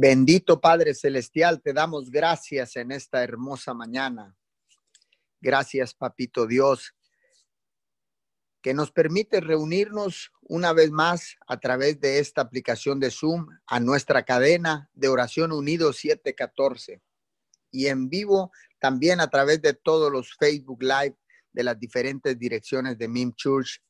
[0.00, 4.36] Bendito Padre Celestial, te damos gracias en esta hermosa mañana.
[5.40, 6.94] Gracias, Papito Dios,
[8.62, 13.80] que nos permite reunirnos una vez más a través de esta aplicación de Zoom a
[13.80, 17.02] nuestra cadena de oración unido 714
[17.72, 21.16] y en vivo también a través de todos los Facebook Live
[21.52, 23.82] de las diferentes direcciones de MIM Church.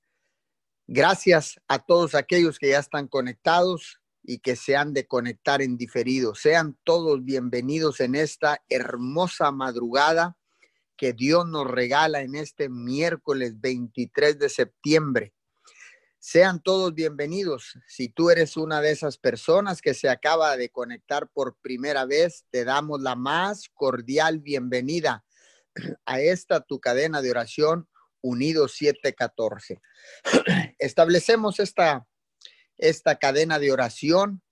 [0.86, 5.79] Gracias a todos aquellos que ya están conectados y que se han de conectar en
[5.79, 6.34] diferido.
[6.34, 10.36] Sean todos bienvenidos en esta hermosa madrugada
[10.98, 15.33] que Dios nos regala en este miércoles 23 de septiembre.
[16.19, 17.78] Sean todos bienvenidos.
[17.86, 22.45] Si tú eres una de esas personas que se acaba de conectar por primera vez,
[22.50, 25.24] te damos la más cordial bienvenida
[26.05, 27.88] a esta tu cadena de oración
[28.20, 29.80] Unido 714.
[30.78, 32.06] Establecemos esta
[32.78, 34.42] esta cadena de oración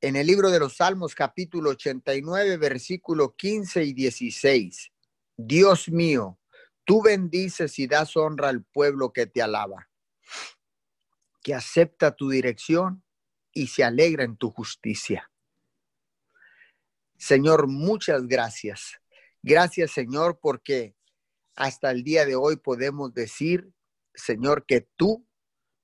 [0.00, 4.92] en el libro de los Salmos capítulo 89, versículo 15 y 16.
[5.36, 6.38] Dios mío,
[6.84, 9.90] tú bendices y das honra al pueblo que te alaba,
[11.42, 13.02] que acepta tu dirección
[13.52, 15.30] y se alegra en tu justicia.
[17.16, 19.00] Señor, muchas gracias.
[19.42, 20.94] Gracias, Señor, porque
[21.56, 23.72] hasta el día de hoy podemos decir,
[24.14, 25.27] Señor, que tú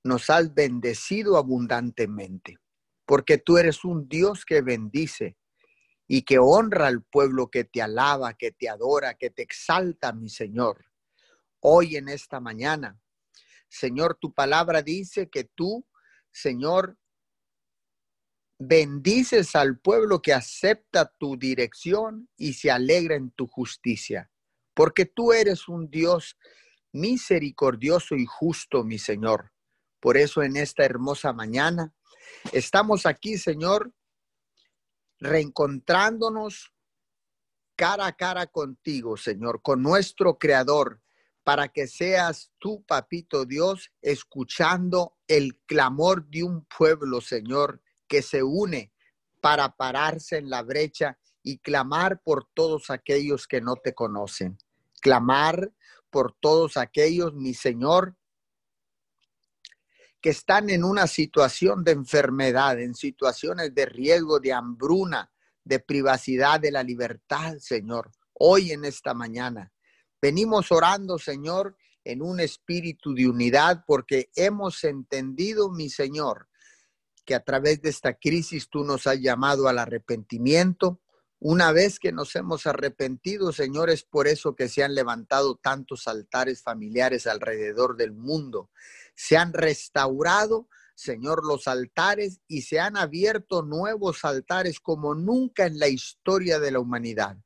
[0.05, 2.59] nos has bendecido abundantemente,
[3.07, 5.35] porque tú eres un Dios que bendice
[6.07, 10.29] y que honra al pueblo que te alaba, que te adora, que te exalta, mi
[10.29, 10.85] Señor.
[11.59, 13.01] Hoy en esta mañana,
[13.67, 15.87] Señor, tu palabra dice que tú,
[16.31, 16.99] Señor,
[18.59, 24.29] bendices al pueblo que acepta tu dirección y se alegra en tu justicia,
[24.75, 26.37] porque tú eres un Dios
[26.93, 29.54] misericordioso y justo, mi Señor.
[30.05, 31.91] Por eso en esta hermosa mañana
[32.51, 33.91] estamos aquí, Señor,
[35.17, 36.71] reencontrándonos
[37.75, 41.01] cara a cara contigo, Señor, con nuestro Creador,
[41.43, 48.43] para que seas tú, Papito Dios, escuchando el clamor de un pueblo, Señor, que se
[48.43, 48.93] une
[49.41, 54.59] para pararse en la brecha y clamar por todos aquellos que no te conocen.
[55.01, 55.73] Clamar
[56.11, 58.15] por todos aquellos, mi Señor,
[60.25, 65.31] que están en una situación de enfermedad, en situaciones de riesgo, de hambruna,
[65.63, 68.09] de privacidad de la libertad, Señor.
[68.33, 69.71] Hoy en esta mañana
[70.19, 76.49] venimos orando, Señor, en un espíritu de unidad porque hemos entendido, mi Señor,
[77.23, 81.01] que a través de esta crisis tú nos has llamado al arrepentimiento.
[81.39, 86.07] Una vez que nos hemos arrepentido, Señor, es por eso que se han levantado tantos
[86.07, 88.71] altares familiares alrededor del mundo
[89.15, 95.79] se han restaurado, Señor, los altares y se han abierto nuevos altares como nunca en
[95.79, 97.37] la historia de la humanidad.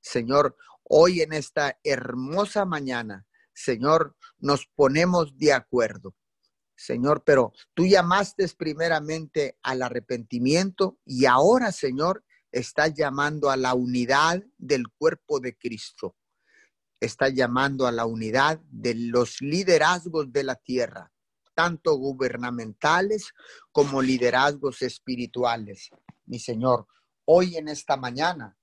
[0.00, 6.14] Señor, hoy en esta hermosa mañana, Señor, nos ponemos de acuerdo.
[6.74, 14.42] Señor, pero tú llamaste primeramente al arrepentimiento y ahora, Señor, estás llamando a la unidad
[14.58, 16.14] del cuerpo de Cristo
[17.02, 21.10] está llamando a la unidad de los liderazgos de la tierra,
[21.52, 23.32] tanto gubernamentales
[23.72, 25.90] como liderazgos espirituales.
[26.26, 26.86] Mi Señor,
[27.24, 28.56] hoy en esta mañana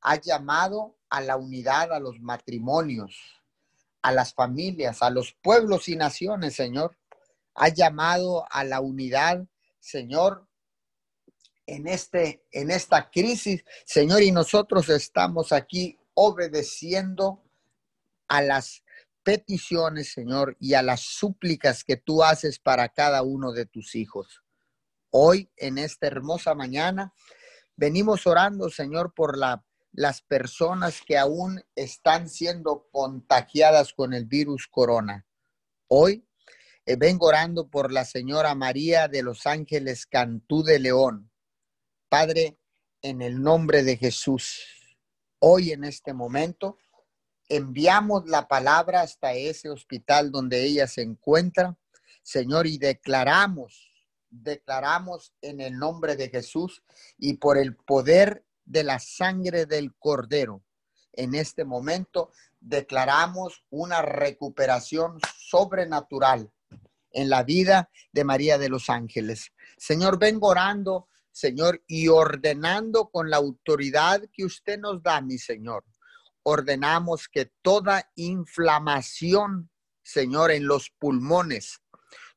[0.00, 3.16] ha llamado a la unidad a los matrimonios,
[4.02, 6.98] a las familias, a los pueblos y naciones, Señor.
[7.54, 9.46] Ha llamado a la unidad,
[9.78, 10.48] Señor,
[11.66, 17.42] en este en esta crisis, Señor, y nosotros estamos aquí obedeciendo
[18.28, 18.82] a las
[19.22, 24.42] peticiones, Señor, y a las súplicas que tú haces para cada uno de tus hijos.
[25.10, 27.12] Hoy, en esta hermosa mañana,
[27.74, 34.68] venimos orando, Señor, por la, las personas que aún están siendo contagiadas con el virus
[34.68, 35.26] corona.
[35.88, 36.24] Hoy
[36.84, 41.30] eh, vengo orando por la señora María de los Ángeles Cantú de León.
[42.08, 42.56] Padre,
[43.02, 44.64] en el nombre de Jesús,
[45.40, 46.78] hoy en este momento,
[47.48, 51.76] enviamos la palabra hasta ese hospital donde ella se encuentra,
[52.22, 53.90] Señor, y declaramos,
[54.30, 56.82] declaramos en el nombre de Jesús
[57.18, 60.62] y por el poder de la sangre del cordero.
[61.12, 62.30] En este momento
[62.60, 66.52] declaramos una recuperación sobrenatural
[67.10, 69.52] en la vida de María de los Ángeles.
[69.76, 75.84] Señor, vengo orando, Señor, y ordenando con la autoridad que usted nos da, mi Señor
[76.48, 79.68] ordenamos que toda inflamación,
[80.04, 81.80] Señor, en los pulmones,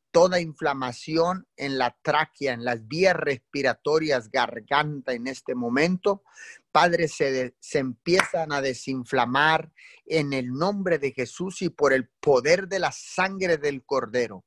[0.10, 6.24] toda inflamación en la tráquea, en las vías respiratorias, garganta en este momento.
[6.72, 9.72] Padre, se, se, empiezan a desinflamar
[10.08, 14.44] en el nombre de Jesús y por el poder de la sangre del Cordero.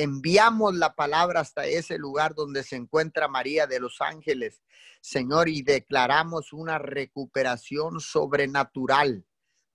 [0.00, 4.62] Enviamos la palabra hasta ese lugar donde se encuentra María de los Ángeles,
[5.00, 9.26] Señor, y declaramos una recuperación sobrenatural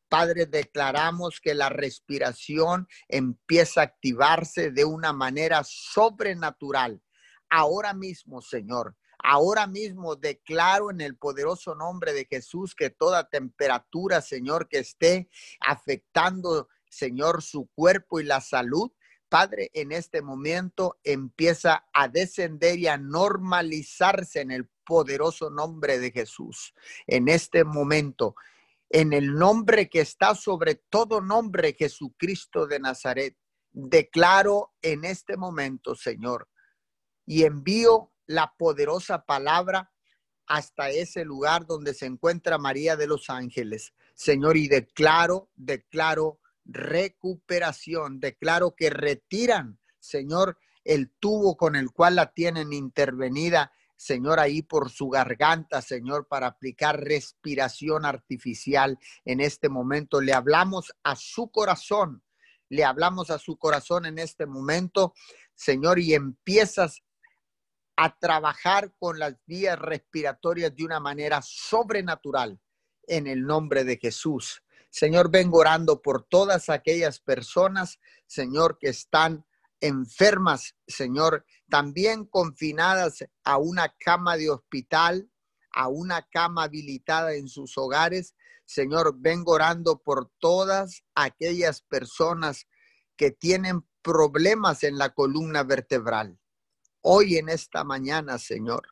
[0.10, 7.01] Padre, declaramos que la respiración empieza a activarse de una manera sobrenatural.
[7.50, 14.21] Ahora mismo, Señor, ahora mismo declaro en el poderoso nombre de Jesús que toda temperatura,
[14.21, 15.28] Señor, que esté
[15.60, 18.92] afectando, Señor, su cuerpo y la salud,
[19.35, 26.11] Padre, en este momento empieza a descender y a normalizarse en el poderoso nombre de
[26.11, 26.73] Jesús.
[27.05, 28.35] En este momento
[28.89, 33.35] en el nombre que está sobre todo nombre, Jesucristo de Nazaret.
[33.73, 36.47] Declaro en este momento, Señor,
[37.25, 39.91] y envío la poderosa palabra
[40.47, 43.93] hasta ese lugar donde se encuentra María de los Ángeles.
[44.13, 52.31] Señor, y declaro, declaro recuperación, declaro que retiran, Señor, el tubo con el cual la
[52.33, 60.21] tienen intervenida Señor, ahí por su garganta, Señor, para aplicar respiración artificial en este momento.
[60.21, 62.23] Le hablamos a su corazón,
[62.69, 65.13] le hablamos a su corazón en este momento,
[65.53, 67.01] Señor, y empiezas
[67.95, 72.59] a trabajar con las vías respiratorias de una manera sobrenatural
[73.07, 74.61] en el nombre de Jesús.
[74.95, 79.45] Señor, vengo orando por todas aquellas personas, Señor, que están
[79.81, 85.30] enfermas, Señor, también confinadas a una cama de hospital,
[85.74, 88.36] a una cama habilitada en sus hogares.
[88.63, 92.65] Señor, vengo orando por todas aquellas personas
[93.18, 96.39] que tienen problemas en la columna vertebral.
[97.01, 98.88] Hoy en esta mañana, Señor,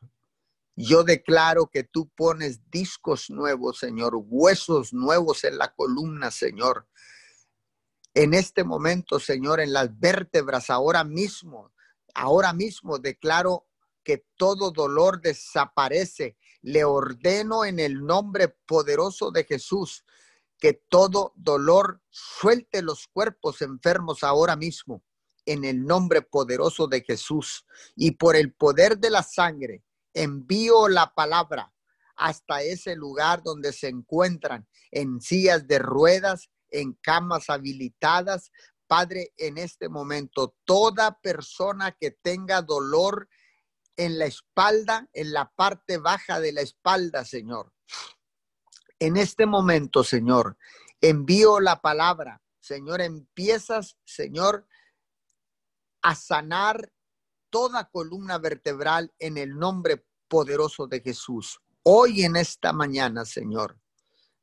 [0.75, 6.87] yo declaro que tú pones discos nuevos, Señor, huesos nuevos en la columna, Señor
[8.13, 11.71] en este momento, Señor, en las vértebras, ahora mismo,
[12.13, 13.67] ahora mismo declaro
[14.03, 16.37] que todo dolor desaparece.
[16.61, 20.05] Le ordeno en el nombre poderoso de Jesús
[20.59, 25.03] que todo dolor suelte los cuerpos enfermos ahora mismo,
[25.45, 27.65] en el nombre poderoso de Jesús.
[27.95, 29.83] Y por el poder de la sangre,
[30.13, 31.73] envío la palabra
[32.15, 38.51] hasta ese lugar donde se encuentran en sillas de ruedas, en camas habilitadas.
[38.87, 43.29] Padre, en este momento, toda persona que tenga dolor
[43.97, 47.73] en la espalda, en la parte baja de la espalda, Señor.
[48.99, 50.57] En este momento, Señor,
[51.01, 52.41] envío la palabra.
[52.59, 54.67] Señor, empiezas, Señor,
[56.01, 56.91] a sanar
[57.53, 61.61] toda columna vertebral en el nombre poderoso de Jesús.
[61.83, 63.77] Hoy en esta mañana, Señor,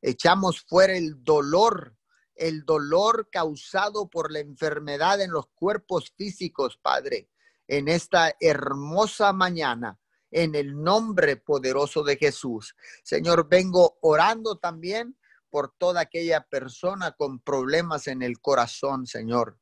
[0.01, 1.97] echamos fuera el dolor
[2.35, 7.29] el dolor causado por la enfermedad en los cuerpos físicos, Padre,
[7.67, 9.99] en esta hermosa mañana,
[10.31, 12.75] en el nombre poderoso de Jesús.
[13.03, 15.17] Señor, vengo orando también
[15.49, 19.59] por toda aquella persona con problemas en el corazón, Señor.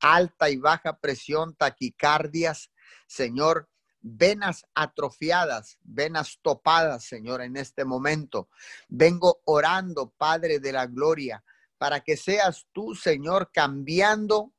[0.00, 2.70] Alta y baja presión, taquicardias,
[3.10, 3.68] Señor,
[4.00, 8.48] venas atrofiadas, venas topadas, Señor, en este momento.
[8.88, 11.42] Vengo orando, Padre de la Gloria,
[11.76, 14.52] para que seas tú, Señor, cambiando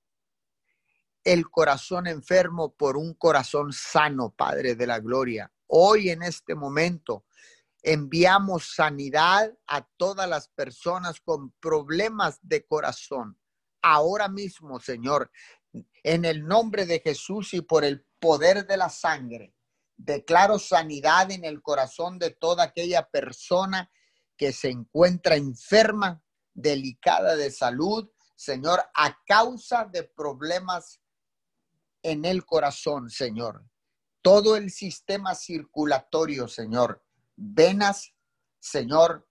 [1.24, 5.50] el corazón enfermo por un corazón sano, Padre de la Gloria.
[5.68, 7.24] Hoy en este momento
[7.82, 13.38] enviamos sanidad a todas las personas con problemas de corazón.
[13.82, 15.32] Ahora mismo, Señor,
[16.04, 19.56] en el nombre de Jesús y por el poder de la sangre,
[19.98, 23.92] declaro sanidad en el corazón de toda aquella persona
[24.38, 26.24] que se encuentra enferma
[26.54, 31.00] delicada de salud, Señor, a causa de problemas
[32.04, 33.64] en el corazón, Señor.
[34.24, 37.04] Todo el sistema circulatorio, Señor.
[37.36, 38.14] Venas,
[38.60, 39.28] Señor,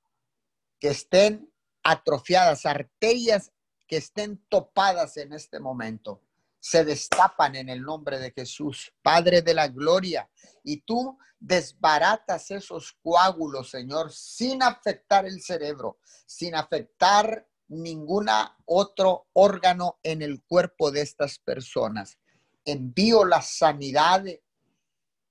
[0.79, 3.53] que estén atrofiadas, arterias
[3.87, 6.23] que estén topadas en este momento
[6.61, 10.31] se destapan en el nombre de Jesús, Padre de la Gloria.
[10.63, 19.99] Y tú desbaratas esos coágulos, Señor, sin afectar el cerebro, sin afectar ninguna otro órgano
[20.03, 22.19] en el cuerpo de estas personas.
[22.65, 24.25] Envío la sanidad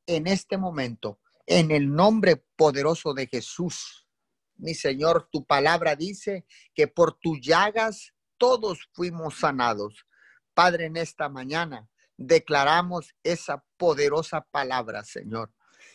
[0.08, 4.08] en este momento, en el nombre poderoso de Jesús.
[4.58, 10.06] Mi Señor, tu palabra dice que por tus llagas todos fuimos sanados.
[10.60, 11.88] Padre, en esta mañana
[12.18, 15.54] declaramos esa poderosa palabra, Señor,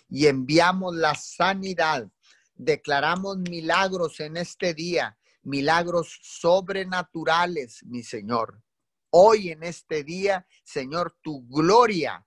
[0.09, 2.09] y enviamos la sanidad.
[2.55, 8.63] Declaramos milagros en este día, milagros sobrenaturales, mi Señor.
[9.11, 12.27] Hoy en este día, Señor, tu gloria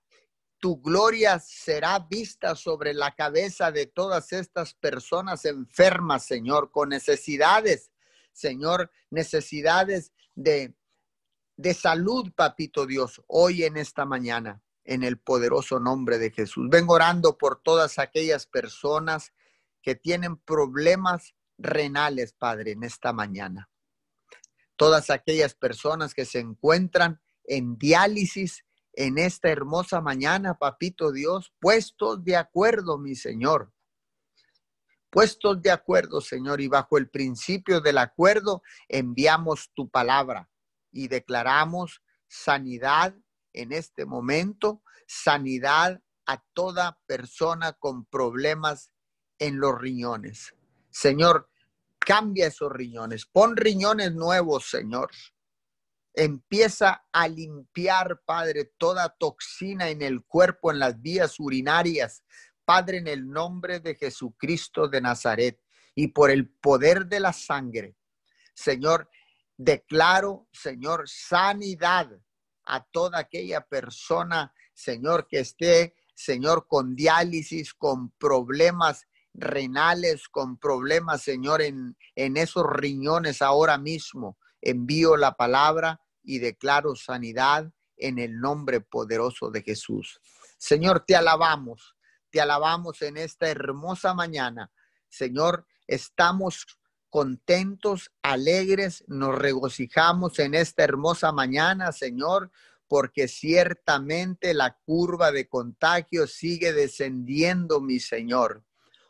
[0.60, 7.90] tu gloria será vista sobre la cabeza de todas estas personas enfermas, Señor, con necesidades,
[8.32, 10.76] Señor, necesidades de,
[11.58, 16.68] de salud, papito Dios, hoy en esta mañana, en el poderoso nombre de Jesús.
[16.70, 19.32] Vengo orando por todas aquellas personas
[19.82, 23.68] que tienen problemas renales, Padre, en esta mañana.
[24.76, 32.22] Todas aquellas personas que se encuentran en diálisis en esta hermosa mañana, papito Dios, puestos
[32.22, 33.72] de acuerdo, mi Señor.
[35.10, 40.48] Puestos de acuerdo, Señor, y bajo el principio del acuerdo enviamos tu palabra
[40.90, 43.14] y declaramos sanidad
[43.52, 48.90] en este momento, sanidad a toda persona con problemas
[49.38, 50.54] en los riñones.
[50.90, 51.50] Señor,
[51.98, 55.10] cambia esos riñones, pon riñones nuevos, Señor.
[56.14, 62.24] Empieza a limpiar, Padre, toda toxina en el cuerpo, en las vías urinarias.
[62.64, 65.58] Padre, en el nombre de Jesucristo de Nazaret
[65.94, 67.96] y por el poder de la sangre.
[68.52, 69.08] Señor,
[69.58, 72.08] declaro, Señor, sanidad
[72.64, 81.22] a toda aquella persona, Señor, que esté, Señor, con diálisis, con problemas renales, con problemas,
[81.22, 84.38] Señor, en, en esos riñones ahora mismo.
[84.62, 90.20] Envío la palabra y declaro sanidad en el nombre poderoso de Jesús.
[90.56, 91.96] Señor, te alabamos,
[92.30, 94.70] te alabamos en esta hermosa mañana.
[95.08, 96.66] Señor, estamos
[97.10, 102.50] contentos, alegres, nos regocijamos en esta hermosa mañana, Señor,
[102.86, 108.64] porque ciertamente la curva de contagio sigue descendiendo, mi Señor.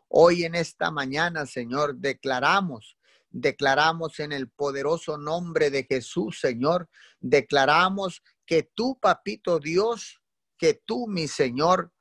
[0.09, 2.99] Hoy en esta mañana, Señor, declaramos
[3.31, 6.88] declaramos en el poderoso nombre de Jesús, Señor,
[7.21, 10.21] declaramos que tú, papito Dios,
[10.57, 11.93] que tú, mi Señor,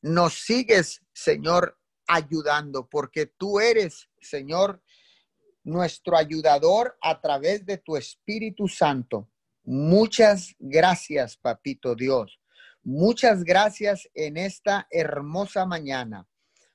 [0.00, 4.82] nos sigues, Señor, ayudando, porque tú eres, Señor,
[5.64, 9.28] nuestro ayudador a través de tu Espíritu Santo.
[9.64, 12.38] Muchas gracias, papito Dios.
[12.82, 16.28] Muchas gracias en esta hermosa mañana.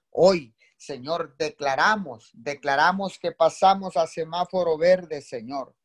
[0.10, 5.76] Hoy Señor, declaramos, declaramos que pasamos a semáforo verde, Señor.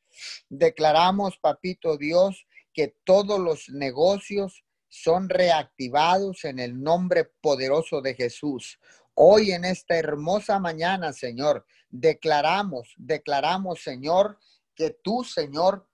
[0.48, 8.78] Declaramos, papito Dios, que todos los negocios son reactivados en el nombre poderoso de Jesús.
[9.14, 14.40] Hoy en esta hermosa mañana, Señor, declaramos, declaramos, Señor,
[14.74, 15.88] que tú, Señor,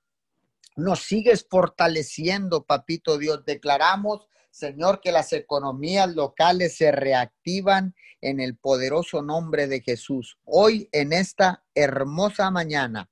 [0.75, 3.45] nos sigues fortaleciendo, papito Dios.
[3.45, 10.38] Declaramos, Señor, que las economías locales se reactivan en el poderoso nombre de Jesús.
[10.45, 13.11] Hoy en esta hermosa mañana,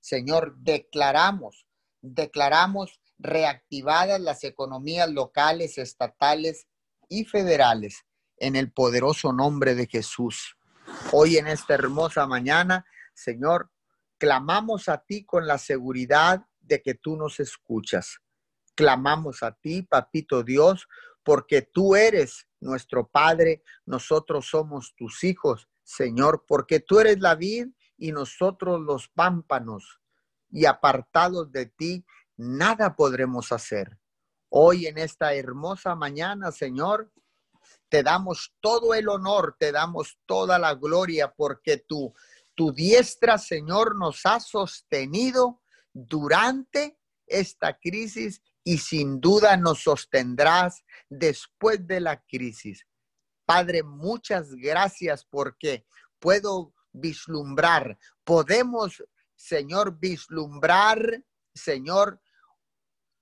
[0.00, 1.66] Señor, declaramos,
[2.02, 6.66] declaramos reactivadas las economías locales, estatales
[7.08, 8.04] y federales
[8.38, 10.56] en el poderoso nombre de Jesús.
[11.12, 12.84] Hoy en esta hermosa mañana,
[13.14, 13.70] Señor,
[14.18, 18.18] clamamos a ti con la seguridad de que tú nos escuchas.
[18.74, 20.88] Clamamos a ti, papito Dios,
[21.22, 27.68] porque tú eres nuestro Padre, nosotros somos tus hijos, Señor, porque tú eres la vid
[27.96, 30.00] y nosotros los pámpanos,
[30.50, 32.04] y apartados de ti,
[32.36, 33.98] nada podremos hacer.
[34.48, 37.12] Hoy en esta hermosa mañana, Señor,
[37.88, 42.14] te damos todo el honor, te damos toda la gloria, porque tú,
[42.54, 51.86] tu diestra, Señor, nos ha sostenido durante esta crisis y sin duda nos sostendrás después
[51.86, 52.86] de la crisis.
[53.44, 55.86] Padre, muchas gracias porque
[56.18, 59.04] puedo vislumbrar, podemos,
[59.34, 61.22] Señor, vislumbrar,
[61.54, 62.20] Señor,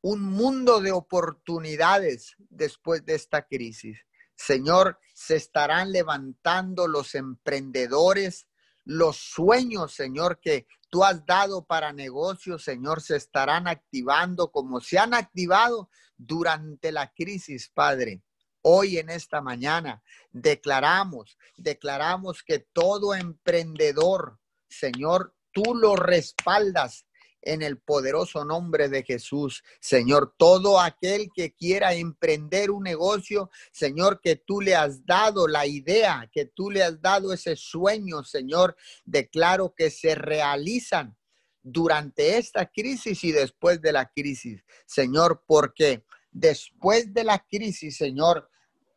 [0.03, 3.99] un mundo de oportunidades después de esta crisis.
[4.45, 8.49] Señor, se estarán levantando los emprendedores,
[8.85, 14.99] los sueños, Señor, que tú has dado para negocios, Señor, se estarán activando como se
[14.99, 18.25] han activado durante la crisis, Padre.
[18.63, 27.07] Hoy en esta mañana declaramos, declaramos que todo emprendedor, Señor, tú lo respaldas
[27.43, 29.63] en el poderoso nombre de Jesús.
[29.81, 35.67] Señor, todo aquel que quiera emprender un negocio, Señor, que tú le has dado la
[35.67, 41.17] idea, que tú le has dado ese sueño, Señor, declaro que se realizan
[41.63, 48.49] durante esta crisis y después de la crisis, Señor, porque después de la crisis, Señor,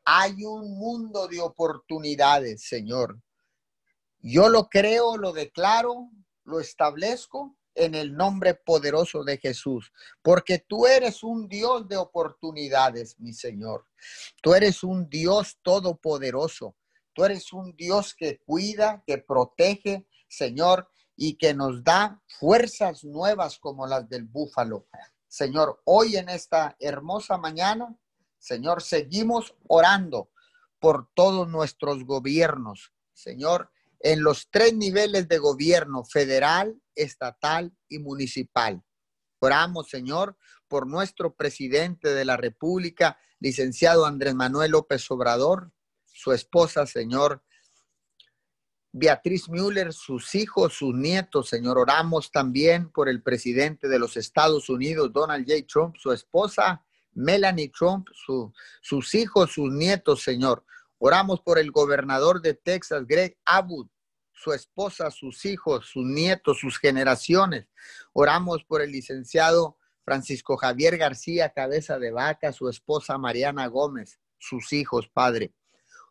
[0.04, 3.20] hay un mundo de oportunidades, Señor.
[4.20, 6.10] Yo lo creo, lo declaro,
[6.44, 9.92] lo establezco en el nombre poderoso de Jesús,
[10.22, 13.86] porque tú eres un Dios de oportunidades, mi Señor.
[14.42, 16.76] Tú eres un Dios todopoderoso.
[17.14, 23.58] Tú eres un Dios que cuida, que protege, Señor, y que nos da fuerzas nuevas
[23.60, 24.88] como las del búfalo.
[25.28, 27.98] Señor, hoy en esta hermosa mañana,
[28.38, 30.30] Señor, seguimos orando
[30.80, 32.94] por todos nuestros gobiernos.
[33.14, 38.84] Señor, en los tres niveles de gobierno, federal, estatal y municipal.
[39.40, 40.38] Oramos, Señor,
[40.68, 45.72] por nuestro presidente de la República, licenciado Andrés Manuel López Obrador,
[46.06, 47.44] su esposa, Señor,
[48.92, 51.78] Beatriz Müller, sus hijos, sus nietos, Señor.
[51.78, 55.66] Oramos también por el presidente de los Estados Unidos, Donald J.
[55.68, 58.08] Trump, su esposa, Melanie Trump,
[58.82, 60.66] sus hijos, sus nietos, Señor.
[60.98, 63.90] Oramos por el gobernador de Texas, Greg Abbott,
[64.36, 67.68] su esposa, sus hijos, sus nietos, sus generaciones.
[68.14, 74.74] Oramos por el licenciado Francisco Javier García, cabeza de vaca, su esposa Mariana Gómez, sus
[74.74, 75.54] hijos, Padre.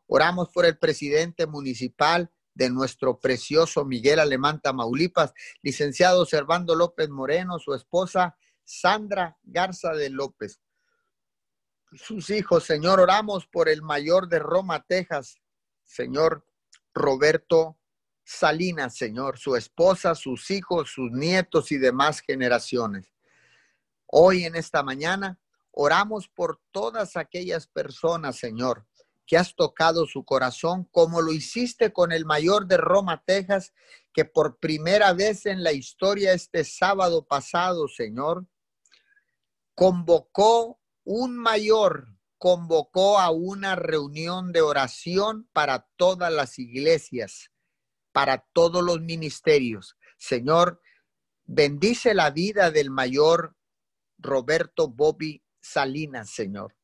[0.07, 7.59] Oramos por el presidente municipal de nuestro precioso Miguel Alemán Tamaulipas, licenciado Servando López Moreno,
[7.59, 10.61] su esposa Sandra Garza de López.
[11.93, 15.41] Sus hijos, Señor, oramos por el mayor de Roma, Texas,
[15.85, 16.47] Señor
[16.93, 17.79] Roberto
[18.25, 23.13] Salinas, Señor, su esposa, sus hijos, sus nietos y demás generaciones.
[24.07, 25.39] Hoy en esta mañana
[25.71, 28.87] oramos por todas aquellas personas, Señor,
[29.27, 33.75] que has tocado su corazón, como lo hiciste con el mayor de Roma, Texas,
[34.13, 38.47] que por primera vez en la historia este sábado pasado, Señor,
[39.75, 47.51] convocó un mayor, convocó a una reunión de oración para todas las iglesias
[48.15, 49.97] para todos los ministerios.
[50.17, 50.81] Señor,
[51.47, 53.57] bendice la vida del mayor
[54.19, 56.77] Roberto Bobby Salinas, Señor,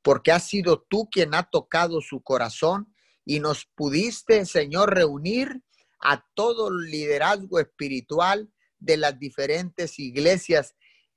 [0.00, 2.94] porque has sido tú quien ha tocado su corazón
[3.26, 5.62] y nos pudiste, Señor, reunir
[6.00, 10.74] a todo el liderazgo espiritual de las diferentes iglesias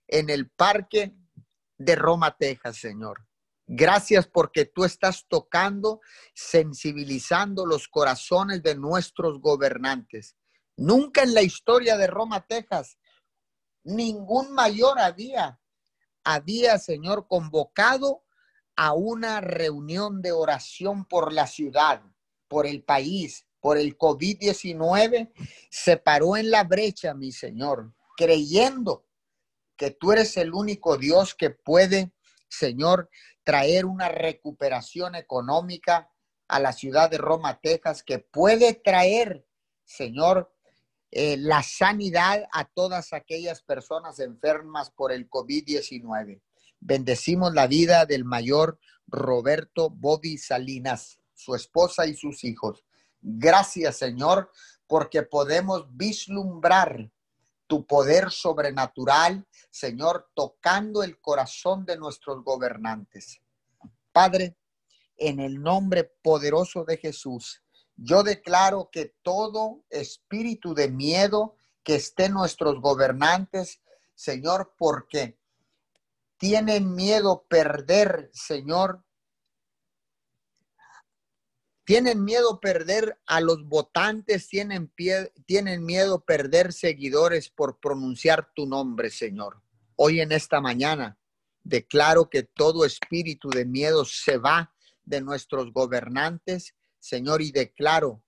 [0.10, 1.16] en el parque
[1.78, 3.26] de Roma, Texas, Señor.
[3.66, 6.02] Gracias porque tú estás tocando,
[6.34, 10.36] sensibilizando los corazones de nuestros gobernantes.
[10.76, 12.98] Nunca en la historia de Roma, Texas,
[13.84, 15.60] ningún mayor había,
[16.24, 18.24] había, Señor, convocado
[18.76, 22.02] a una reunión de oración por la ciudad,
[22.48, 25.32] por el país, por el COVID-19.
[25.70, 29.06] Se paró en la brecha, mi Señor, creyendo
[29.78, 32.14] que tú eres el único Dios que puede,
[32.50, 33.10] Señor,
[33.44, 36.10] traer una recuperación económica
[36.48, 39.46] a la ciudad de Roma, Texas, que puede traer,
[39.86, 40.54] Señor,
[41.12, 46.42] eh, la sanidad a todas aquellas personas enfermas por el COVID-19.
[46.80, 52.84] Bendecimos la vida del mayor Roberto Bobby Salinas, su esposa y sus hijos.
[53.22, 54.50] Gracias, Señor,
[54.88, 57.12] porque podemos vislumbrar
[57.74, 63.42] tu poder sobrenatural, Señor, tocando el corazón de nuestros gobernantes.
[64.12, 64.56] Padre,
[65.18, 67.64] en el nombre poderoso de Jesús,
[67.96, 73.82] yo declaro que todo espíritu de miedo que esté en nuestros gobernantes,
[74.14, 75.40] Señor, porque
[76.38, 79.04] tienen miedo perder, Señor,
[81.86, 88.66] tienen miedo perder a los votantes, tienen, pie, tienen miedo perder seguidores por pronunciar tu
[88.66, 89.62] nombre, Señor.
[89.96, 91.18] Hoy en esta mañana
[91.64, 98.24] declaro que todo espíritu de miedo se va de nuestros gobernantes, Señor, y declaro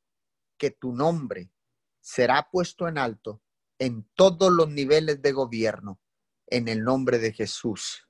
[0.57, 1.51] que tu nombre
[2.01, 3.41] será puesto en alto
[3.79, 5.99] en todos los niveles de gobierno,
[6.47, 8.07] en el nombre de Jesús.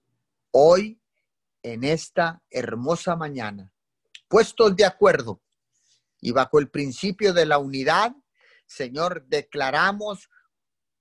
[0.52, 1.02] Hoy,
[1.64, 3.74] en esta hermosa mañana,
[4.28, 5.42] puestos de acuerdo.
[6.22, 8.14] Y bajo el principio de la unidad,
[8.66, 10.30] Señor, declaramos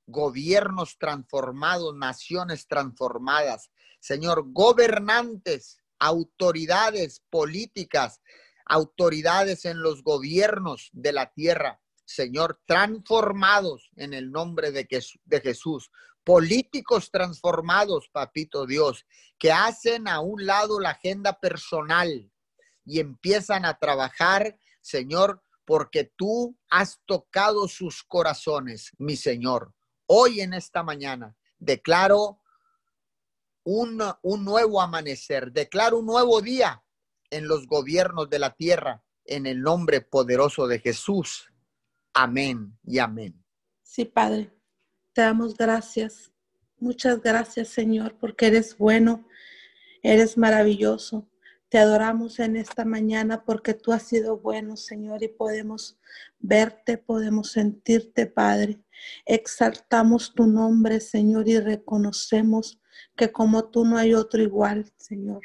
[0.06, 8.20] gobiernos transformados, naciones transformadas, Señor, gobernantes, autoridades políticas,
[8.66, 14.86] autoridades en los gobiernos de la tierra, Señor, transformados en el nombre de,
[15.42, 15.90] Jesús,
[16.22, 19.06] políticos transformados, papito Dios,
[19.38, 22.30] que hacen a un lado la agenda personal,
[22.84, 29.72] y empiezan a trabajar, Señor, porque tú has tocado sus corazones, mi Señor.
[30.06, 32.40] Hoy en esta mañana declaro
[33.64, 36.84] un, un nuevo amanecer, declaro un nuevo día
[37.30, 41.50] en los gobiernos de la tierra, en el nombre poderoso de Jesús.
[42.12, 43.42] Amén y amén.
[43.82, 44.52] Sí, Padre,
[45.12, 46.30] te damos gracias.
[46.78, 49.26] Muchas gracias, Señor, porque eres bueno,
[50.02, 51.26] eres maravilloso.
[51.74, 55.98] Te adoramos en esta mañana porque tú has sido bueno, Señor, y podemos
[56.38, 58.78] verte, podemos sentirte, Padre.
[59.26, 62.80] Exaltamos tu nombre, Señor, y reconocemos
[63.16, 65.42] que como tú no hay otro igual, Señor.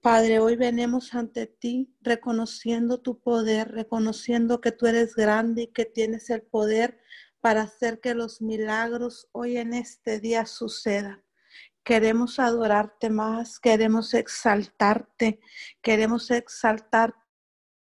[0.00, 5.86] Padre, hoy venimos ante ti reconociendo tu poder, reconociendo que tú eres grande y que
[5.86, 7.00] tienes el poder
[7.40, 11.23] para hacer que los milagros hoy en este día sucedan.
[11.84, 15.38] Queremos adorarte más, queremos exaltarte,
[15.82, 17.14] queremos exaltar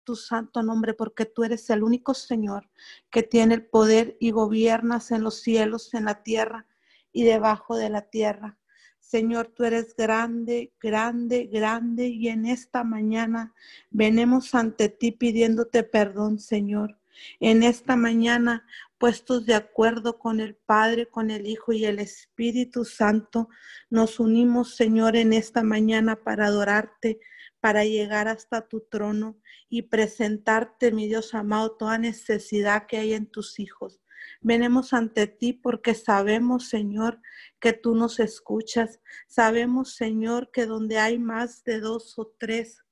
[0.04, 2.70] tu santo nombre porque tú eres el único Señor
[3.10, 6.66] que tiene el poder y gobiernas en los cielos, en la tierra
[7.12, 8.58] y debajo de la tierra.
[9.00, 13.54] Señor, tú eres grande, grande, grande y en esta mañana
[13.90, 16.96] venimos ante ti pidiéndote perdón, Señor.
[17.40, 18.64] En esta mañana
[19.00, 23.48] puestos de acuerdo con el Padre, con el Hijo y el Espíritu Santo,
[23.88, 27.18] nos unimos, Señor, en esta mañana para adorarte,
[27.60, 33.24] para llegar hasta tu trono y presentarte, mi Dios amado, toda necesidad que hay en
[33.24, 34.02] tus hijos.
[34.42, 37.22] Venemos ante ti porque sabemos, Señor,
[37.58, 39.00] que tú nos escuchas.
[39.28, 42.84] Sabemos, Señor, que donde hay más de dos o tres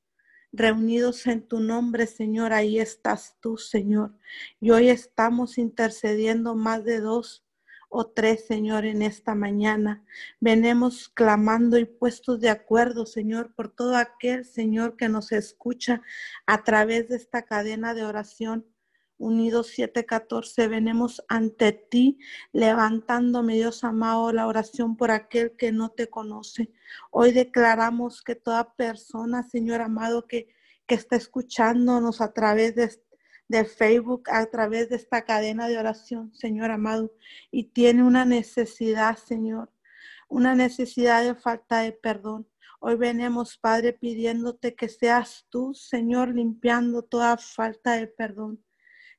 [0.53, 4.15] reunidos en tu nombre, Señor, ahí estás tú, Señor.
[4.61, 7.45] Y hoy estamos intercediendo más de dos
[7.89, 10.05] o tres, Señor, en esta mañana.
[10.41, 16.03] Venemos clamando y puestos de acuerdo, Señor, por todo aquel, Señor, que nos escucha
[16.47, 18.67] a través de esta cadena de oración.
[19.19, 22.19] Unidos 714, venemos ante ti,
[22.53, 26.71] levantándome, Dios amado, la oración por aquel que no te conoce.
[27.11, 30.49] Hoy declaramos que toda persona, Señor amado, que,
[30.87, 32.91] que está escuchándonos a través de,
[33.49, 37.13] de Facebook, a través de esta cadena de oración, Señor amado,
[37.51, 39.73] y tiene una necesidad, Señor,
[40.29, 42.49] una necesidad de falta de perdón.
[42.81, 48.63] Hoy venimos, Padre, pidiéndote que seas tú, Señor, limpiando toda falta de perdón.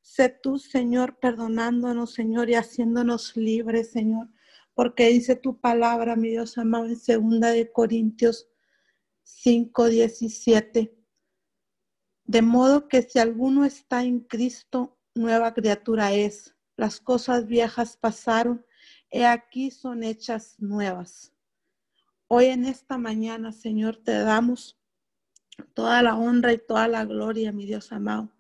[0.01, 4.29] Sé tú, Señor, perdonándonos, Señor, y haciéndonos libres, Señor,
[4.73, 8.49] porque dice tu palabra, mi Dios amado, en segunda de Corintios
[9.23, 10.95] 5, 17.
[12.23, 16.55] De modo que si alguno está en Cristo, nueva criatura es.
[16.75, 18.65] Las cosas viejas pasaron,
[19.09, 21.33] he aquí son hechas nuevas.
[22.27, 24.79] Hoy en esta mañana, Señor, te damos
[25.73, 28.31] toda la honra y toda la gloria, mi Dios amado.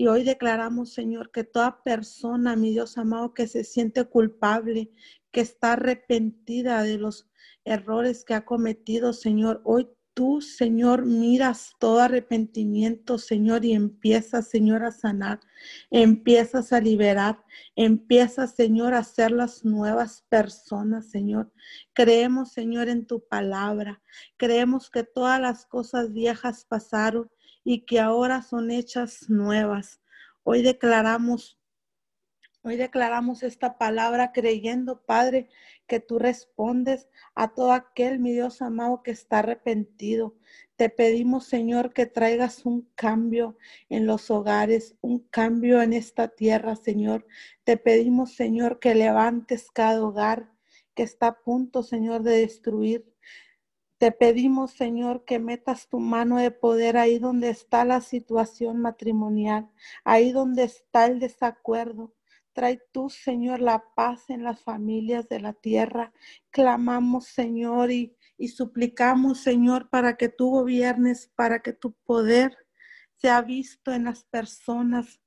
[0.00, 4.90] Y hoy declaramos, Señor, que toda persona, mi Dios amado, que se siente culpable,
[5.30, 7.28] que está arrepentida de los
[7.66, 14.84] errores que ha cometido, Señor, hoy tú, Señor, miras todo arrepentimiento, Señor, y empiezas, Señor,
[14.84, 15.40] a sanar,
[15.90, 17.44] empiezas a liberar,
[17.76, 21.52] empiezas, Señor, a hacer las nuevas personas, Señor.
[21.92, 24.00] Creemos, Señor, en tu palabra.
[24.38, 27.30] Creemos que todas las cosas viejas pasaron
[27.64, 30.00] y que ahora son hechas nuevas.
[30.42, 31.58] Hoy declaramos,
[32.62, 35.48] hoy declaramos esta palabra creyendo, Padre,
[35.86, 40.36] que tú respondes a todo aquel, mi Dios amado, que está arrepentido.
[40.76, 46.76] Te pedimos, Señor, que traigas un cambio en los hogares, un cambio en esta tierra,
[46.76, 47.26] Señor.
[47.64, 50.50] Te pedimos, Señor, que levantes cada hogar
[50.94, 53.09] que está a punto, Señor, de destruir.
[54.00, 59.70] Te pedimos, Señor, que metas tu mano de poder ahí donde está la situación matrimonial,
[60.04, 62.14] ahí donde está el desacuerdo.
[62.54, 66.14] Trae tú, Señor, la paz en las familias de la tierra.
[66.48, 72.56] Clamamos, Señor, y, y suplicamos, Señor, para que tú gobiernes, para que tu poder
[73.16, 75.20] sea visto en las personas.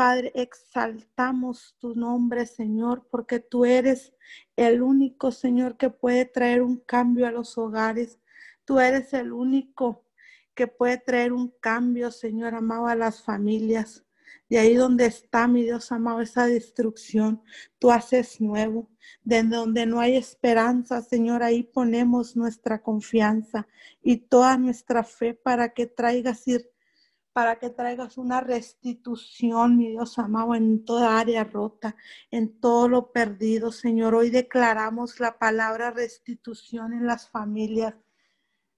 [0.00, 4.14] Padre, exaltamos tu nombre, Señor, porque tú eres
[4.56, 8.18] el único, Señor, que puede traer un cambio a los hogares.
[8.64, 10.06] Tú eres el único
[10.54, 14.02] que puede traer un cambio, Señor amado, a las familias.
[14.48, 17.42] De ahí donde está, mi Dios amado, esa destrucción,
[17.78, 18.88] tú haces nuevo.
[19.22, 23.68] De donde no hay esperanza, Señor, ahí ponemos nuestra confianza
[24.02, 26.69] y toda nuestra fe para que traigas ir
[27.40, 31.96] para que traigas una restitución, mi Dios amado, en toda área rota,
[32.30, 34.14] en todo lo perdido, Señor.
[34.14, 37.94] Hoy declaramos la palabra restitución en las familias.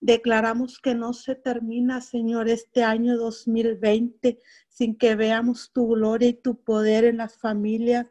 [0.01, 6.35] Declaramos que no se termina, Señor, este año 2020 sin que veamos tu gloria y
[6.35, 8.07] tu poder en las familias,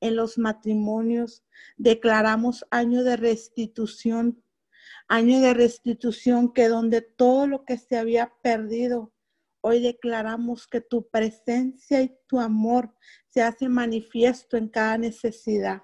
[0.00, 1.42] en los matrimonios.
[1.78, 4.40] Declaramos año de restitución
[5.08, 9.12] año de restitución que donde todo lo que se había perdido,
[9.66, 12.94] hoy declaramos que tu presencia y tu amor
[13.26, 15.82] se hace manifiesto en cada necesidad.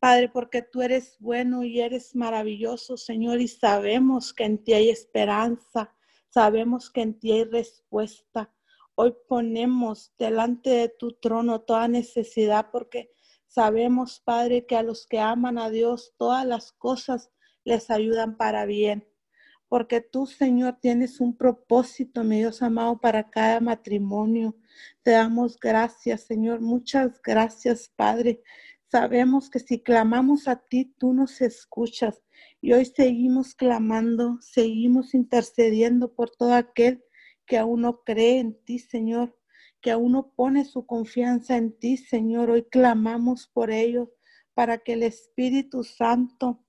[0.00, 4.90] Padre, porque tú eres bueno y eres maravilloso, Señor, y sabemos que en ti hay
[4.90, 5.94] esperanza,
[6.28, 8.52] sabemos que en ti hay respuesta.
[8.96, 13.12] Hoy ponemos delante de tu trono toda necesidad porque
[13.46, 17.30] sabemos, Padre, que a los que aman a Dios todas las cosas
[17.62, 19.11] les ayudan para bien.
[19.72, 24.54] Porque tú, Señor, tienes un propósito, mi Dios amado, para cada matrimonio.
[25.02, 26.60] Te damos gracias, Señor.
[26.60, 28.42] Muchas gracias, Padre.
[28.90, 32.22] Sabemos que si clamamos a ti, tú nos escuchas.
[32.60, 37.02] Y hoy seguimos clamando, seguimos intercediendo por todo aquel
[37.46, 39.34] que aún no cree en ti, Señor,
[39.80, 42.50] que aún no pone su confianza en ti, Señor.
[42.50, 44.10] Hoy clamamos por ellos
[44.52, 46.61] para que el Espíritu Santo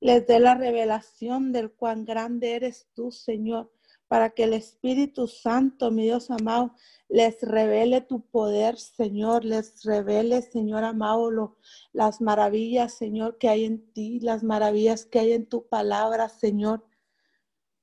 [0.00, 3.72] les dé la revelación del cuán grande eres tú, Señor,
[4.08, 6.74] para que el Espíritu Santo, mi Dios amado,
[7.08, 11.56] les revele tu poder, Señor, les revele, Señor amado,
[11.92, 16.86] las maravillas, Señor, que hay en ti, las maravillas que hay en tu palabra, Señor.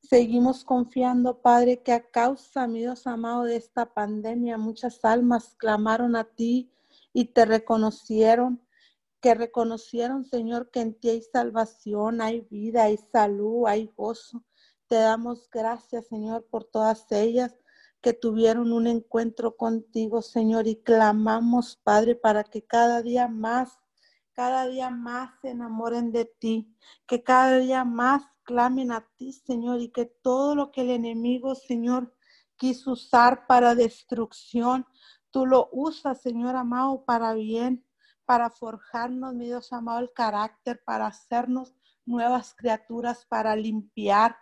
[0.02, 6.15] Seguimos confiando, Padre, que a causa, mi Dios amado, de esta pandemia, muchas almas clamaron
[6.15, 6.71] a ti
[7.13, 8.62] y te reconocieron,
[9.21, 14.43] que reconocieron, Señor, que en ti hay salvación, hay vida, hay salud, hay gozo.
[14.88, 17.55] Te damos gracias, Señor, por todas ellas
[18.01, 23.79] que tuvieron un encuentro contigo, Señor, y clamamos, Padre, para que cada día más,
[24.34, 29.81] cada día más se enamoren de ti, que cada día más clamen a ti, Señor,
[29.81, 32.12] y que todo lo que el enemigo, Señor,
[32.57, 34.88] quiso usar para destrucción,
[35.29, 37.86] tú lo usas, Señor amado, para bien,
[38.25, 44.36] para forjarnos, mi Dios amado, el carácter, para hacernos nuevas criaturas, para limpiar.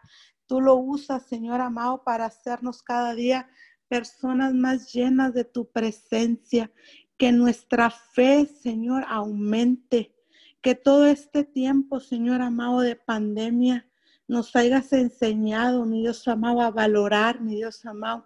[0.46, 3.50] Tú lo usas, Señor amado, para hacernos cada día
[3.88, 6.72] personas más llenas de tu presencia.
[7.18, 10.16] Que nuestra fe, Señor, aumente.
[10.62, 13.90] Que todo este tiempo, Señor amado, de pandemia,
[14.28, 18.26] nos hayas enseñado, mi Dios amado, a valorar, mi Dios amado,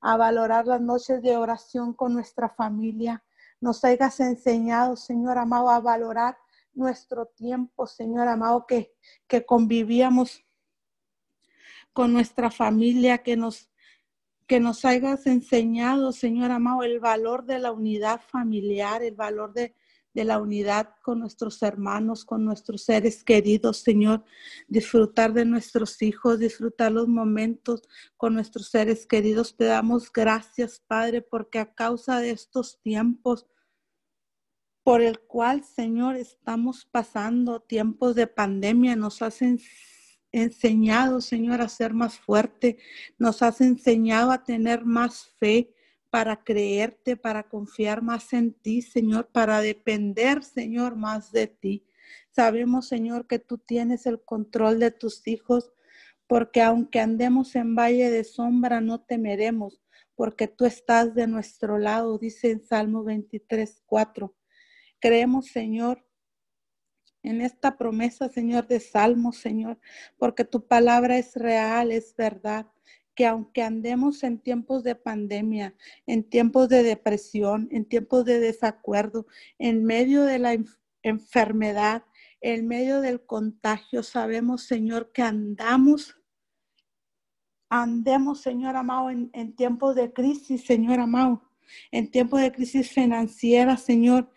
[0.00, 3.22] a valorar las noches de oración con nuestra familia.
[3.62, 6.36] Nos hayas enseñado, Señor amado, a valorar
[6.74, 8.92] nuestro tiempo, Señor amado, que,
[9.28, 10.44] que convivíamos
[11.92, 13.70] con nuestra familia, que nos,
[14.48, 19.76] que nos hayas enseñado, Señor amado, el valor de la unidad familiar, el valor de,
[20.14, 24.24] de la unidad con nuestros hermanos, con nuestros seres queridos, Señor.
[24.68, 27.82] Disfrutar de nuestros hijos, disfrutar los momentos
[28.16, 29.56] con nuestros seres queridos.
[29.56, 33.46] Te damos gracias, Padre, porque a causa de estos tiempos
[34.84, 39.60] por el cual, Señor, estamos pasando tiempos de pandemia, nos hacen
[40.32, 42.78] enseñado, Señor, a ser más fuerte,
[43.18, 45.74] nos has enseñado a tener más fe
[46.12, 51.86] para creerte, para confiar más en ti, Señor, para depender, Señor, más de ti.
[52.28, 55.72] Sabemos, Señor, que tú tienes el control de tus hijos,
[56.26, 59.80] porque aunque andemos en valle de sombra, no temeremos,
[60.14, 64.36] porque tú estás de nuestro lado, dice en Salmo 23, 4.
[65.00, 66.04] Creemos, Señor,
[67.22, 69.80] en esta promesa, Señor, de Salmos, Señor,
[70.18, 72.66] porque tu palabra es real, es verdad
[73.14, 75.74] que aunque andemos en tiempos de pandemia,
[76.06, 79.26] en tiempos de depresión, en tiempos de desacuerdo,
[79.58, 80.56] en medio de la
[81.02, 82.04] enfermedad,
[82.40, 86.16] en medio del contagio, sabemos, Señor, que andamos,
[87.68, 91.42] andemos, Señor amado, en, tiempos de crisis, Señor amado,
[91.90, 94.30] en tiempos de crisis financiera, Señor,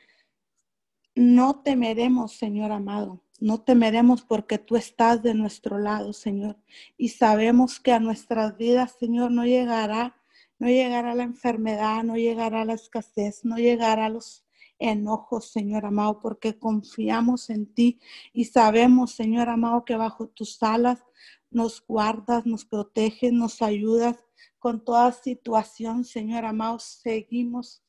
[1.15, 3.24] no temeremos, Señor amado.
[3.39, 6.57] No temeremos porque tú estás de nuestro lado, Señor.
[6.97, 10.15] Y sabemos que a nuestras vidas, Señor, no llegará,
[10.57, 14.45] no llegará la enfermedad, no llegará la escasez, no llegará los
[14.79, 17.99] enojos, Señor amado, porque confiamos en ti
[18.33, 21.03] y sabemos, Señor amado, que bajo tus alas
[21.49, 24.17] nos guardas, nos proteges, nos ayudas
[24.59, 26.79] con toda situación, Señor amado.
[26.79, 27.83] Seguimos,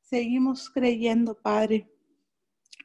[0.00, 1.93] seguimos creyendo, Padre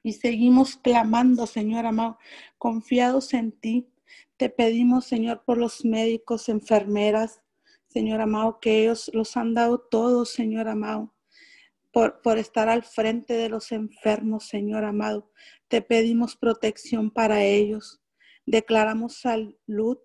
[0.03, 2.17] y seguimos clamando, Señor amado,
[2.57, 3.89] confiados en ti.
[4.37, 7.41] Te pedimos, Señor, por los médicos, enfermeras,
[7.87, 11.13] Señor amado, que ellos los han dado todos, Señor amado,
[11.91, 15.31] por, por estar al frente de los enfermos, Señor amado.
[15.67, 17.99] Te pedimos protección para ellos.
[18.45, 19.97] Declaramos salud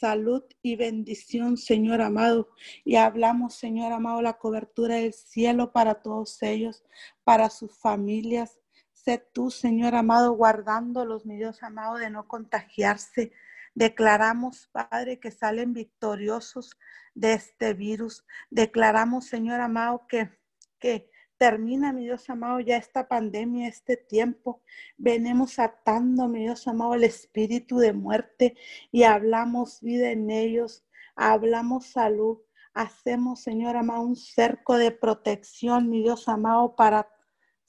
[0.00, 2.48] salud y bendición, Señor amado.
[2.84, 6.82] Y hablamos, Señor amado, la cobertura del cielo para todos ellos,
[7.22, 8.58] para sus familias,
[9.04, 13.32] Sé tú, Señor amado, guardándolos, mi Dios amado, de no contagiarse.
[13.74, 16.78] Declaramos, Padre, que salen victoriosos
[17.14, 18.26] de este virus.
[18.50, 20.30] Declaramos, Señor amado, que,
[20.78, 24.60] que termina, mi Dios amado, ya esta pandemia, este tiempo.
[24.98, 28.54] Venimos atando, mi Dios amado, el espíritu de muerte
[28.92, 30.84] y hablamos vida en ellos.
[31.16, 32.40] Hablamos salud.
[32.74, 37.08] Hacemos, Señor amado, un cerco de protección, mi Dios amado, para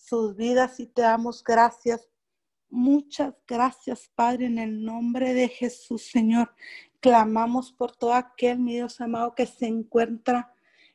[0.02, 2.10] sus vidas y te damos gracias.
[2.70, 6.54] Muchas gracias, Padre, en el nombre de Jesús, Señor.
[7.00, 10.54] Clamamos por todo aquel, mi Dios amado, que se encuentra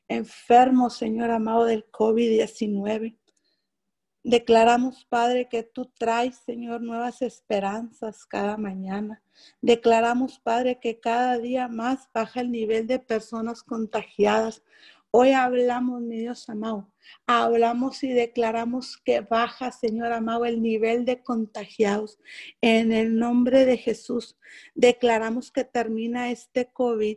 [0.09, 3.16] enfermo, Señor amado, del COVID-19.
[4.29, 9.23] Declaramos, Padre, que tú traes, Señor, nuevas esperanzas cada mañana.
[9.61, 14.64] Declaramos, Padre, que cada día más baja el nivel de personas contagiadas.
[15.18, 16.92] Hoy hablamos, mi Dios amado,
[17.26, 22.18] hablamos y declaramos que baja, Señor amado, el nivel de contagiados.
[22.61, 24.37] En el nombre de Jesús,
[24.74, 27.16] declaramos que termina este COVID.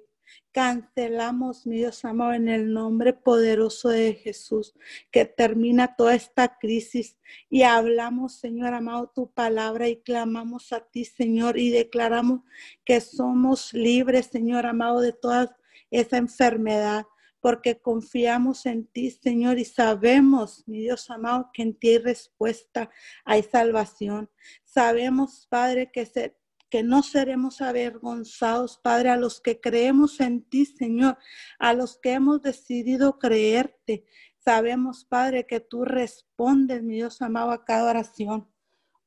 [0.53, 4.75] Cancelamos, mi Dios amado, en el nombre poderoso de Jesús,
[5.11, 7.17] que termina toda esta crisis.
[7.49, 12.43] Y hablamos, Señor amado, tu palabra y clamamos a ti, Señor, y declaramos
[12.85, 15.57] que somos libres, Señor amado, de toda
[15.91, 17.05] esa enfermedad
[17.41, 22.89] porque confiamos en ti, Señor, y sabemos, mi Dios amado, que en ti hay respuesta,
[23.23, 24.29] hay salvación.
[24.63, 31.17] Sabemos, Padre, que no seremos avergonzados, Padre, a los que creemos en ti, Señor,
[31.57, 34.05] a los que hemos decidido creerte.
[34.37, 38.49] Sabemos, Padre, que tú respondes, mi Dios amado, a cada oración.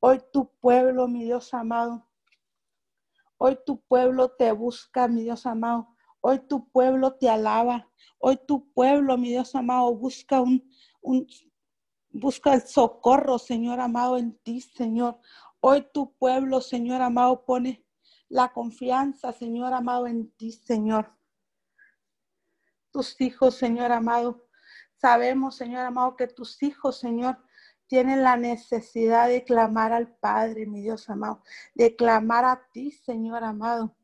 [0.00, 2.08] Hoy tu pueblo, mi Dios amado,
[3.36, 5.91] hoy tu pueblo te busca, mi Dios amado.
[6.24, 7.90] Hoy tu pueblo te alaba.
[8.18, 10.64] Hoy tu pueblo, mi Dios amado, busca un,
[12.10, 15.18] busca el socorro, Señor amado, en ti, Señor.
[15.58, 17.84] Hoy tu pueblo, Señor amado, pone
[18.28, 21.12] la confianza, Señor amado, en ti, Señor.
[22.92, 24.46] Tus hijos, Señor amado,
[24.94, 27.38] sabemos, Señor amado, que tus hijos, Señor,
[27.88, 31.42] tienen la necesidad de clamar al Padre, mi Dios amado,
[31.74, 33.96] de clamar a ti, Señor amado.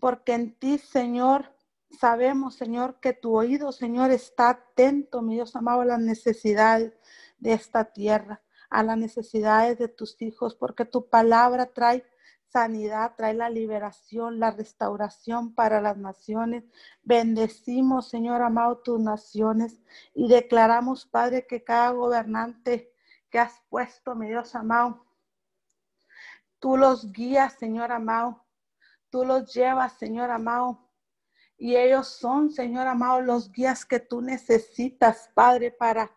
[0.00, 1.52] Porque en ti, Señor,
[1.90, 6.92] sabemos, Señor, que tu oído, Señor, está atento, mi Dios amado, a las necesidades
[7.38, 12.04] de esta tierra a las necesidades de tus hijos, porque tu palabra trae
[12.48, 16.64] sanidad, trae la liberación, la restauración para las naciones.
[17.02, 19.80] Bendecimos, Señor amado, tus naciones
[20.14, 22.92] y declaramos, Padre, que cada gobernante
[23.30, 25.04] que has puesto, mi Dios amado,
[26.58, 28.44] tú los guías, Señor amado,
[29.10, 30.88] tú los llevas, Señor amado.
[31.56, 36.10] Y ellos son, Señor amado, los guías que tú necesitas, Padre, para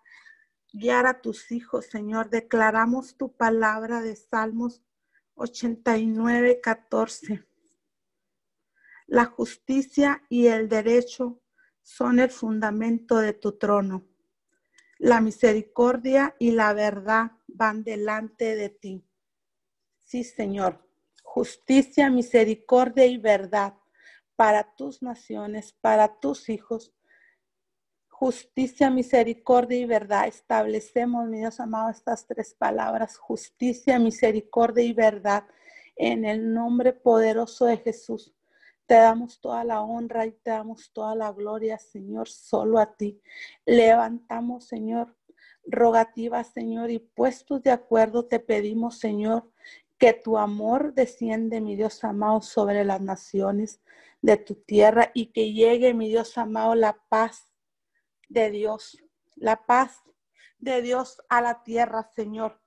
[0.72, 2.30] guiar a tus hijos, Señor.
[2.30, 4.84] Declaramos tu palabra de Salmos
[5.36, 7.46] 89, 14.
[9.08, 11.42] La justicia y el derecho
[11.82, 14.08] son el fundamento de tu trono.
[15.00, 19.04] La misericordia y la verdad van delante de ti.
[19.98, 20.91] Sí, Señor.
[21.34, 23.74] Justicia, misericordia y verdad
[24.36, 26.94] para tus naciones, para tus hijos
[28.22, 30.28] justicia, misericordia y verdad.
[30.28, 35.46] Establecemos, mi Dios amado, estas tres palabras, justicia, misericordia y verdad,
[35.96, 38.36] en el nombre poderoso de Jesús.
[38.86, 43.22] Te damos toda la honra y te damos toda la gloria, Señor, solo a ti.
[43.66, 45.16] Levantamos, Señor,
[45.66, 49.50] rogativas, Señor, y puestos de acuerdo te pedimos, Señor,
[50.02, 53.82] que tu amor desciende, mi Dios amado, sobre las naciones
[54.24, 57.54] de tu tierra y que llegue, mi Dios amado, la paz
[58.28, 58.98] de Dios,
[59.36, 60.02] la paz
[60.58, 62.60] de Dios a la tierra, Señor.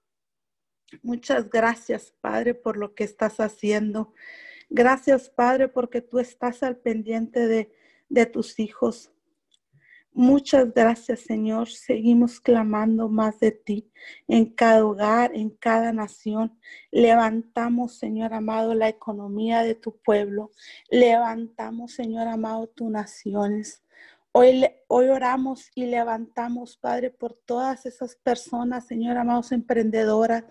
[1.03, 4.15] Muchas gracias, Padre, por lo que estás haciendo.
[4.71, 7.75] Gracias, Padre, porque tú estás al pendiente de,
[8.11, 9.11] de tus hijos.
[10.17, 11.69] Muchas gracias, Señor.
[11.69, 13.91] Seguimos clamando más de ti
[14.29, 16.57] en cada hogar, en cada nación.
[16.93, 20.53] Levantamos, Señor amado, la economía de tu pueblo.
[20.89, 23.83] Levantamos, Señor amado, tus naciones.
[24.31, 30.45] Hoy, hoy oramos y levantamos, Padre, por todas esas personas, Señor, amados emprendedoras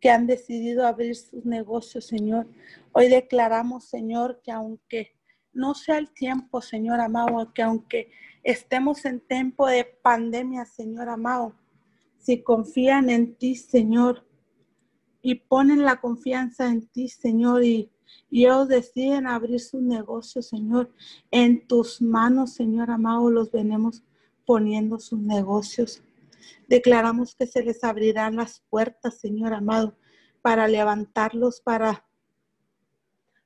[0.00, 2.46] que han decidido abrir sus negocios, Señor.
[2.92, 5.16] Hoy declaramos, Señor, que aunque
[5.52, 8.12] no sea el tiempo, Señor amado, que aunque
[8.42, 11.54] estemos en tiempo de pandemia, Señor amado,
[12.18, 14.26] si confían en ti, Señor,
[15.22, 17.90] y ponen la confianza en ti, Señor, y
[18.30, 20.92] y ellos deciden abrir sus negocios, Señor.
[21.30, 24.02] En tus manos, Señor amado, los venimos
[24.44, 26.02] poniendo sus negocios.
[26.68, 29.96] Declaramos que se les abrirán las puertas, Señor amado,
[30.42, 32.06] para levantarlos, para,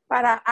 [0.06, 0.42] para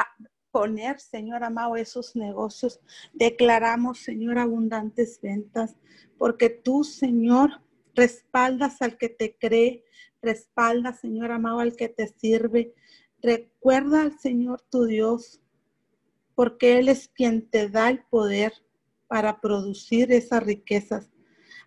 [0.51, 2.81] poner, Señor amado, esos negocios.
[3.13, 5.77] Declaramos, Señor, abundantes ventas,
[6.19, 7.63] porque tú, Señor,
[7.95, 9.85] respaldas al que te cree,
[10.23, 12.75] respaldas, Señor amado, al que te sirve.
[13.23, 15.41] Recuerda al Señor tu Dios,
[16.35, 18.53] porque Él es quien te da el poder
[19.09, 21.11] para producir esas riquezas.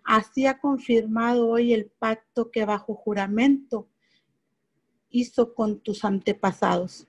[0.04, 3.90] Así ha confirmado hoy el pacto que bajo juramento
[5.10, 7.08] hizo con tus antepasados.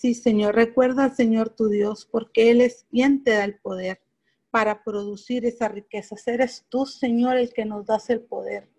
[0.00, 4.00] Sí, Señor, recuerda Señor tu Dios, porque Él es quien te da el poder
[4.48, 6.28] para producir esas riquezas.
[6.28, 8.70] Eres tú, Señor, el que nos das el poder.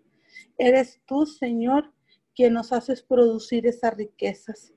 [0.56, 1.92] Eres tú, Señor,
[2.34, 4.72] quien nos haces producir esas riquezas.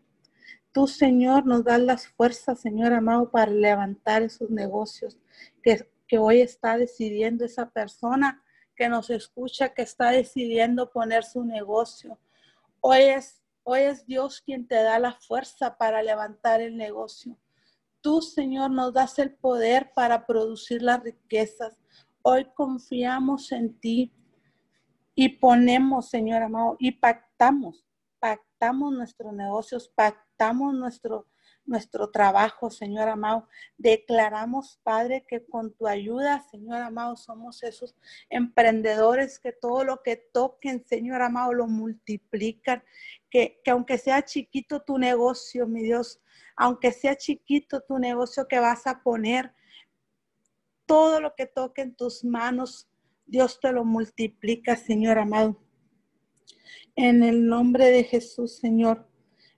[0.74, 5.18] Tú, Señor, nos das las fuerzas, Señor amado, para levantar esos negocios
[5.62, 8.44] que, que hoy está decidiendo esa persona
[8.76, 12.20] que nos escucha, que está decidiendo poner su negocio.
[12.82, 17.38] Hoy es, hoy es Dios quien te da la fuerza para levantar el negocio.
[18.02, 21.80] Tú, Señor, nos das el poder para producir las riquezas.
[22.22, 24.14] Hoy confiamos en ti
[25.16, 27.86] y ponemos, Señor amado, y pactamos,
[28.20, 31.28] pactamos nuestros negocios, pactamos nuestro,
[31.66, 33.48] nuestro trabajo, Señor amado.
[33.78, 37.96] Declaramos, Padre, que con tu ayuda, Señor amado, somos esos
[38.30, 42.84] emprendedores que todo lo que toquen, Señor amado, lo multiplican.
[43.34, 46.22] Que, que aunque sea chiquito tu negocio, mi Dios,
[46.56, 49.56] aunque sea chiquito tu negocio que vas a poner,
[50.86, 52.88] todo lo que toque en tus manos,
[53.26, 55.60] Dios te lo multiplica, Señor amado.
[56.96, 59.10] En el nombre de Jesús, Señor.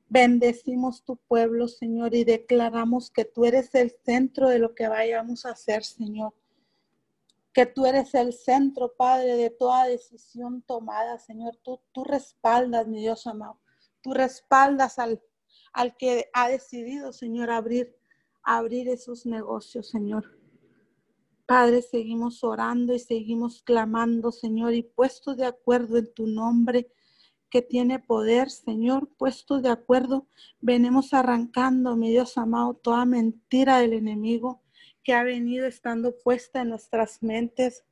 [0.08, 5.46] Bendecimos tu pueblo, Señor, y declaramos que tú eres el centro de lo que vayamos
[5.46, 6.34] a hacer, Señor.
[7.52, 11.58] Que tú eres el centro, Padre, de toda decisión tomada, Señor.
[11.62, 13.60] Tú, tú respaldas, mi Dios amado.
[14.06, 15.20] Tú respaldas al,
[15.74, 17.98] al que ha decidido, Señor, abrir,
[18.44, 20.38] abrir esos negocios, Señor.
[21.48, 26.92] Padre, seguimos orando y seguimos clamando, Señor, y puestos de acuerdo en tu nombre
[27.50, 30.28] que tiene poder, Señor, puesto de acuerdo,
[30.62, 34.62] venimos arrancando, mi Dios amado, toda mentira del enemigo
[35.04, 37.84] que ha venido estando puesta en nuestras mentes,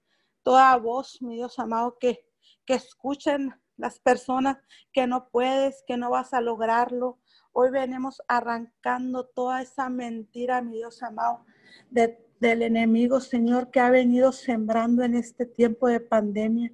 [0.44, 2.24] toda voz, mi Dios amado, que,
[2.68, 4.58] que escuchen las personas
[4.92, 7.20] que no puedes, que no vas a lograrlo.
[7.52, 11.46] Hoy venimos arrancando toda esa mentira, mi Dios amado,
[11.90, 16.72] del enemigo, Señor, que ha venido sembrando en este tiempo de pandemia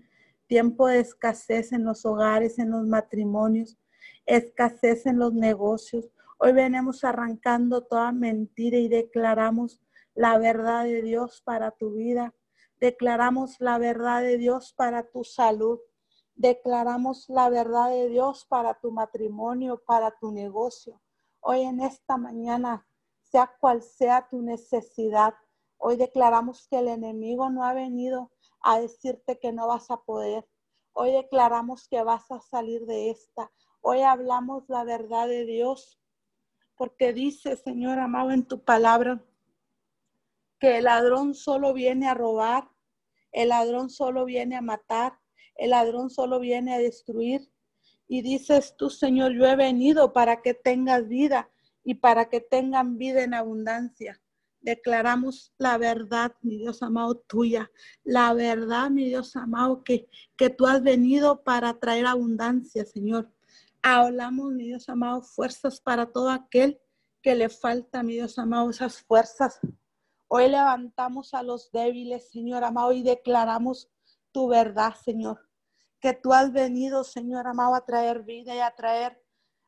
[0.50, 3.78] tiempo de escasez en los hogares, en los matrimonios,
[4.26, 6.10] escasez en los negocios.
[6.40, 9.80] Hoy venimos arrancando toda mentira y declaramos
[10.16, 12.34] la verdad de Dios para tu vida.
[12.80, 15.80] Declaramos la verdad de Dios para tu salud.
[16.40, 21.02] Declaramos la verdad de Dios para tu matrimonio, para tu negocio.
[21.42, 22.88] Hoy en esta mañana,
[23.24, 25.34] sea cual sea tu necesidad,
[25.78, 28.32] hoy declaramos que el enemigo no ha venido
[28.62, 30.48] a decirte que no vas a poder.
[30.94, 33.52] Hoy declaramos que vas a salir de esta.
[33.82, 36.00] Hoy hablamos la verdad de Dios,
[36.78, 39.22] porque dice, Señor amado, en tu palabra,
[40.58, 42.70] que el ladrón solo viene a robar,
[43.34, 45.19] el ladrón solo viene a matar,
[45.60, 47.52] el ladrón solo viene a destruir.
[48.08, 51.52] Y dices tú, Señor, yo he venido para que tengas vida
[51.84, 54.20] y para que tengan vida en abundancia.
[54.62, 57.72] Declaramos la verdad, mi Dios amado, tuya.
[58.04, 63.32] La verdad, mi Dios amado, que, que tú has venido para traer abundancia, Señor.
[63.82, 66.80] Hablamos, mi Dios amado, fuerzas para todo aquel
[67.22, 69.60] que le falta, mi Dios amado, esas fuerzas.
[70.28, 73.90] Hoy levantamos a los débiles, Señor amado, y declaramos
[74.32, 75.49] tu verdad, Señor.
[76.00, 79.22] Que tú has venido, Señor amado, a traer vida y a traer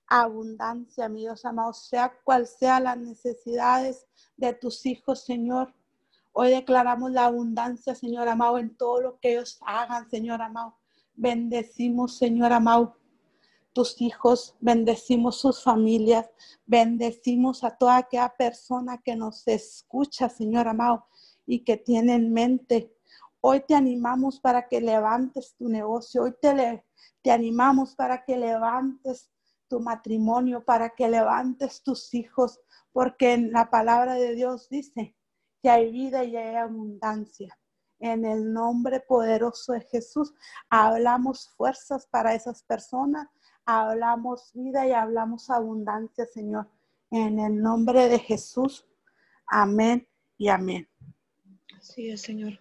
[0.08, 5.74] abundancia, mi Dios sea cual sea las necesidades de tus hijos, Señor.
[6.34, 10.78] Hoy declaramos la abundancia, Señor amado, en todo lo que ellos hagan, Señor amado.
[11.14, 12.98] Bendecimos, Señor amado,
[13.74, 16.30] tus hijos, bendecimos sus familias,
[16.66, 21.06] bendecimos a toda aquella persona que nos escucha, Señor amado,
[21.46, 22.94] y que tiene en mente.
[23.44, 26.86] Hoy te animamos para que levantes tu negocio, hoy te,
[27.24, 29.32] te animamos para que levantes
[29.68, 32.60] tu matrimonio, para que levantes tus hijos,
[32.92, 35.16] porque en la palabra de Dios dice
[35.64, 37.58] que hay vida y hay abundancia.
[38.00, 40.34] En el nombre poderoso de Jesús,
[40.70, 43.28] hablamos fuerzas para esas personas,
[43.66, 46.70] hablamos vida y hablamos abundancia, Señor.
[47.10, 48.88] En el nombre de Jesús,
[49.48, 50.88] amén y amén.
[51.78, 52.60] Así es, Señor.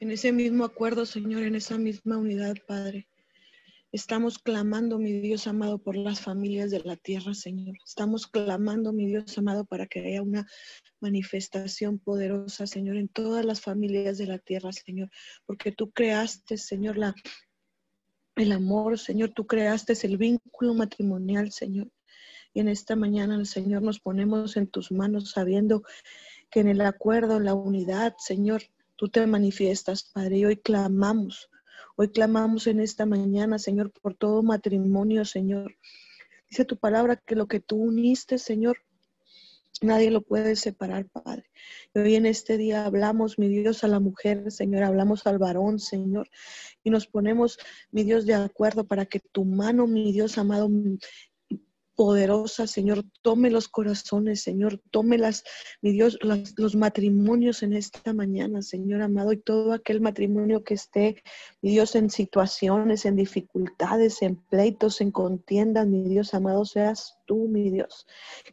[0.00, 3.06] En ese mismo acuerdo, Señor, en esa misma unidad, Padre.
[3.92, 7.76] Estamos clamando, mi Dios amado, por las familias de la tierra, Señor.
[7.84, 10.46] Estamos clamando, mi Dios amado, para que haya una
[11.00, 15.10] manifestación poderosa, Señor, en todas las familias de la tierra, Señor.
[15.44, 16.96] Porque tú creaste, Señor,
[18.36, 19.32] el amor, Señor.
[19.34, 21.90] Tú creaste el vínculo matrimonial, Señor.
[22.54, 25.82] Y en esta mañana, Señor, nos ponemos en tus manos sabiendo
[26.50, 28.62] que en el acuerdo, la unidad, Señor,
[29.00, 30.36] tú te manifiestas, Padre.
[30.36, 31.48] Y hoy clamamos,
[31.96, 35.74] hoy clamamos en esta mañana, Señor, por todo matrimonio, Señor.
[36.50, 38.76] Dice tu palabra que lo que tú uniste, Señor,
[39.82, 41.46] Nadie lo puede separar, Padre.
[41.94, 46.28] Hoy en este día hablamos, mi Dios, a la mujer, Señor, hablamos al varón, Señor,
[46.84, 47.58] y nos ponemos,
[47.90, 50.68] mi Dios, de acuerdo para que tu mano, mi Dios amado,
[52.66, 53.04] Señor.
[53.22, 54.80] Tome los corazones, Señor.
[54.90, 55.44] Tome las,
[55.82, 61.22] mi Dios, los matrimonios en esta mañana, Señor amado, y todo aquel matrimonio que esté,
[61.60, 67.48] mi Dios, en situaciones, en dificultades, en pleitos, en contiendas, mi Dios amado, seas tú,
[67.48, 68.06] mi Dios,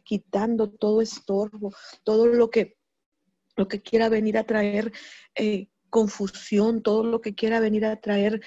[0.04, 1.72] quitando todo estorbo,
[2.04, 2.76] todo lo que,
[3.56, 4.92] lo que quiera venir a traer
[5.34, 8.42] eh, confusión, todo lo que quiera venir a traer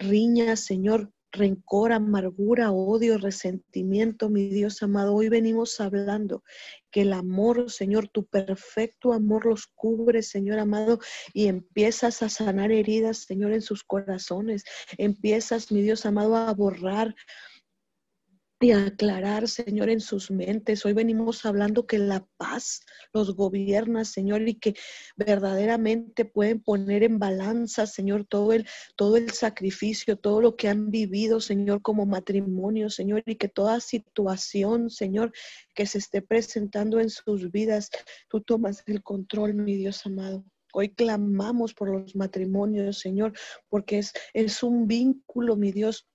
[0.00, 5.14] riñas, Señor, rencor, amargura, odio, resentimiento, mi Dios amado.
[5.14, 6.44] Hoy venimos hablando
[6.90, 11.00] que el amor, Señor, tu perfecto amor los cubre, Señor amado,
[11.32, 14.64] y empiezas a sanar heridas, Señor, en sus corazones.
[14.98, 17.14] Empiezas, mi Dios amado, a borrar
[18.62, 20.86] y aclarar, Señor, en sus mentes.
[20.86, 24.76] Hoy venimos hablando que la paz los gobierna, Señor, y que
[25.16, 30.90] verdaderamente pueden poner en balanza, Señor, todo el, todo el sacrificio, todo lo que han
[30.90, 35.32] vivido, Señor, como matrimonio, Señor, y que toda situación, Señor,
[35.74, 37.90] que se esté presentando en sus vidas,
[38.28, 40.44] tú tomas el control, mi Dios amado.
[40.72, 43.32] Hoy clamamos por los matrimonios, Señor,
[43.68, 46.08] porque es, es un vínculo, mi Dios,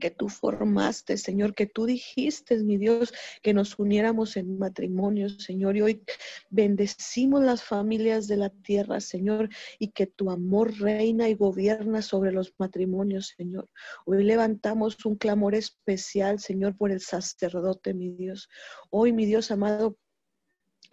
[0.00, 5.76] que tú formaste, Señor, que tú dijiste, mi Dios, que nos uniéramos en matrimonio, Señor.
[5.76, 6.02] Y hoy
[6.50, 12.32] bendecimos las familias de la tierra, Señor, y que tu amor reina y gobierna sobre
[12.32, 13.68] los matrimonios, Señor.
[14.06, 18.48] Hoy levantamos un clamor especial, Señor, por el sacerdote, mi Dios.
[18.90, 19.96] Hoy, mi Dios amado,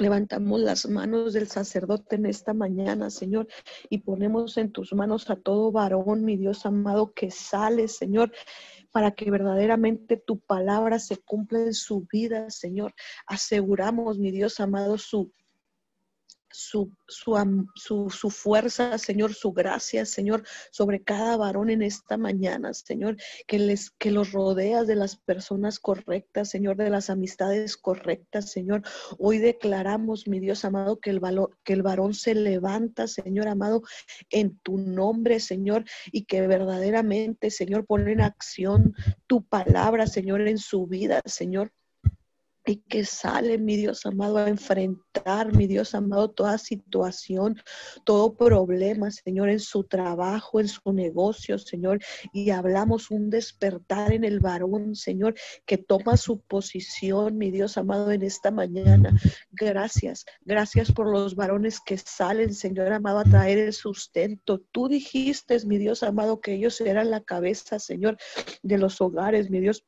[0.02, 3.47] Levantamos las manos del sacerdote en esta mañana, Señor,
[3.88, 8.32] y ponemos en tus manos a todo varón, mi Dios amado, que sale, Señor,
[8.91, 12.95] para que verdaderamente tu palabra se cumpla en su vida, Señor.
[13.28, 15.32] Aseguramos, mi Dios amado, su
[16.52, 23.18] su, su, su, fuerza, Señor, su gracia, Señor, sobre cada varón en esta mañana, Señor,
[23.47, 28.84] que, les, que los rodeas de las personas correctas, Señor, de las amistades correctas, Señor.
[29.18, 33.82] Hoy declaramos, mi Dios amado, que el, valor, que el varón se levanta, Señor amado,
[34.30, 38.93] en tu nombre, Señor, y que verdaderamente, Señor, pone en acción
[39.28, 41.72] tu palabra, Señor, en su vida, Señor
[42.66, 47.59] y que sale, mi Dios amado, a enfrentar, mi Dios amado, toda situación,
[48.03, 51.99] todo problema, Señor, en su trabajo, en su negocio, Señor.
[52.34, 55.36] Y hablamos un despertar en el varón, Señor,
[55.66, 59.18] que toma su posición, mi Dios amado, en esta mañana.
[59.51, 64.62] Gracias, gracias por los varones que salen, Señor amado, a traer el sustento.
[64.72, 68.18] Tú dijiste, mi Dios amado, que ellos eran la cabeza, Señor,
[68.62, 69.84] de los hogares, mi Dios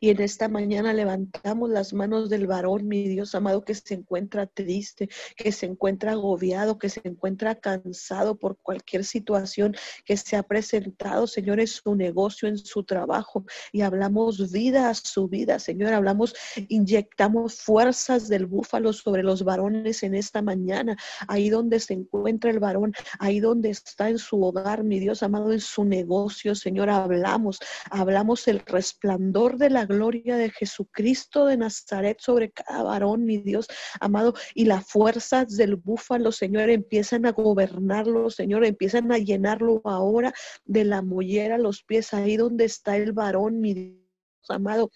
[0.00, 4.46] y en esta mañana levantamos las manos del varón, mi Dios amado, que se encuentra
[4.46, 10.42] triste, que se encuentra agobiado, que se encuentra cansado por cualquier situación que se ha
[10.42, 13.44] presentado, Señor, en su negocio, en su trabajo.
[13.72, 15.92] Y hablamos vida a su vida, Señor.
[15.92, 16.34] Hablamos,
[16.68, 20.96] inyectamos fuerzas del búfalo sobre los varones en esta mañana,
[21.28, 25.52] ahí donde se encuentra el varón, ahí donde está en su hogar, mi Dios amado,
[25.52, 26.90] en su negocio, Señor.
[26.90, 27.58] Hablamos,
[27.90, 33.66] hablamos el resplandor de la gloria de Jesucristo de Nazaret sobre cada varón, mi Dios
[34.00, 40.32] amado, y las fuerzas del búfalo, Señor, empiezan a gobernarlo, Señor, empiezan a llenarlo ahora
[40.64, 44.00] de la mollera los pies, ahí donde está el varón, mi Dios
[44.48, 44.90] amado,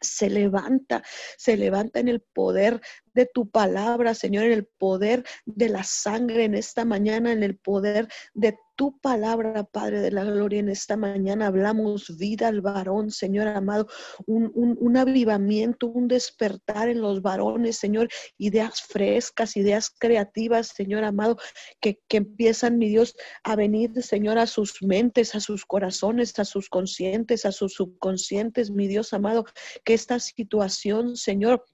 [0.00, 1.02] se levanta,
[1.36, 2.80] se levanta en el poder
[3.12, 7.58] de tu palabra, Señor, en el poder de la sangre en esta mañana, en el
[7.58, 10.60] poder de tu palabra, Padre de la Gloria.
[10.60, 13.88] En esta mañana hablamos vida al varón, Señor amado,
[14.24, 18.08] un, un, avivamiento, un despertar en los varones, Señor,
[18.38, 21.36] ideas frescas, ideas creativas, Señor amado,
[21.78, 23.14] que, que empiezan, mi Dios,
[23.44, 28.70] a venir, Señor, a sus mentes, a sus corazones, a sus conscientes, a sus subconscientes,
[28.70, 29.44] mi Dios amado,
[29.84, 31.66] que esta situación, Señor,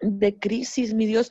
[0.00, 1.28] de crisis, mi Dios,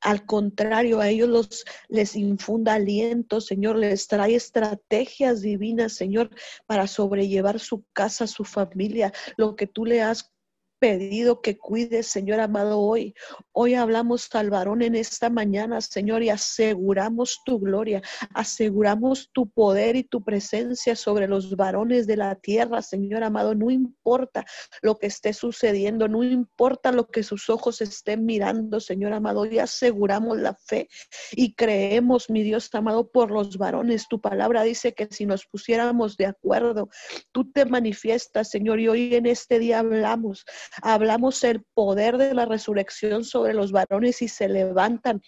[0.00, 6.30] al contrario, a ellos los, les infunda aliento, Señor, les trae estrategias divinas, Señor,
[6.66, 10.32] para sobrellevar su casa, su familia, lo que tú le has
[10.78, 13.14] pedido que cuides, Señor amado, hoy.
[13.52, 18.02] Hoy hablamos al varón en esta mañana, Señor, y aseguramos tu gloria,
[18.34, 23.54] aseguramos tu poder y tu presencia sobre los varones de la tierra, Señor amado.
[23.54, 24.44] No importa
[24.82, 29.40] lo que esté sucediendo, no importa lo que sus ojos estén mirando, Señor amado.
[29.40, 30.88] Hoy aseguramos la fe
[31.32, 34.08] y creemos, mi Dios amado, por los varones.
[34.08, 36.90] Tu palabra dice que si nos pusiéramos de acuerdo,
[37.32, 40.44] tú te manifiestas, Señor, y hoy en este día hablamos
[40.82, 45.20] Hablamos el poder de la resurrección sobre los varones y se levantan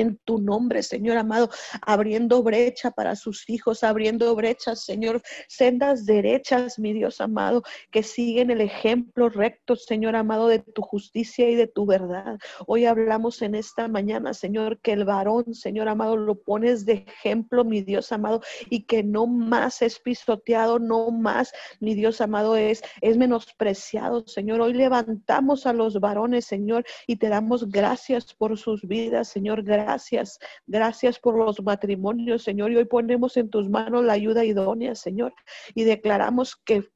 [0.00, 1.50] en tu nombre, Señor amado,
[1.82, 8.50] abriendo brecha para sus hijos, abriendo brechas, Señor, sendas derechas, mi Dios amado, que siguen
[8.50, 12.38] el ejemplo recto, Señor amado, de tu justicia y de tu verdad.
[12.66, 17.64] Hoy hablamos en esta mañana, Señor, que el varón, Señor amado, lo pones de ejemplo,
[17.64, 18.40] mi Dios amado,
[18.70, 24.60] y que no más es pisoteado, no más, mi Dios amado, es, es menospreciado, Señor.
[24.60, 29.62] Hoy levantamos a los varones, Señor, y te damos gracias por sus vidas, Señor.
[29.62, 30.38] Gracias gracias.
[30.66, 32.72] Gracias por los matrimonios, Señor.
[32.72, 35.34] Y hoy ponemos en tus manos la ayuda idónea, Señor.
[35.74, 36.90] Y declaramos que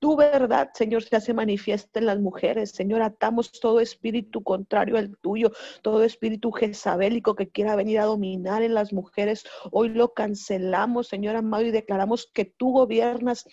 [0.00, 2.70] tu verdad, Señor, se hace manifiesta en las mujeres.
[2.70, 5.50] Señor, atamos todo espíritu contrario al tuyo,
[5.82, 9.44] todo espíritu jezabélico que quiera venir a dominar en las mujeres.
[9.72, 13.44] Hoy lo cancelamos, Señor amado, y declaramos que tú gobiernas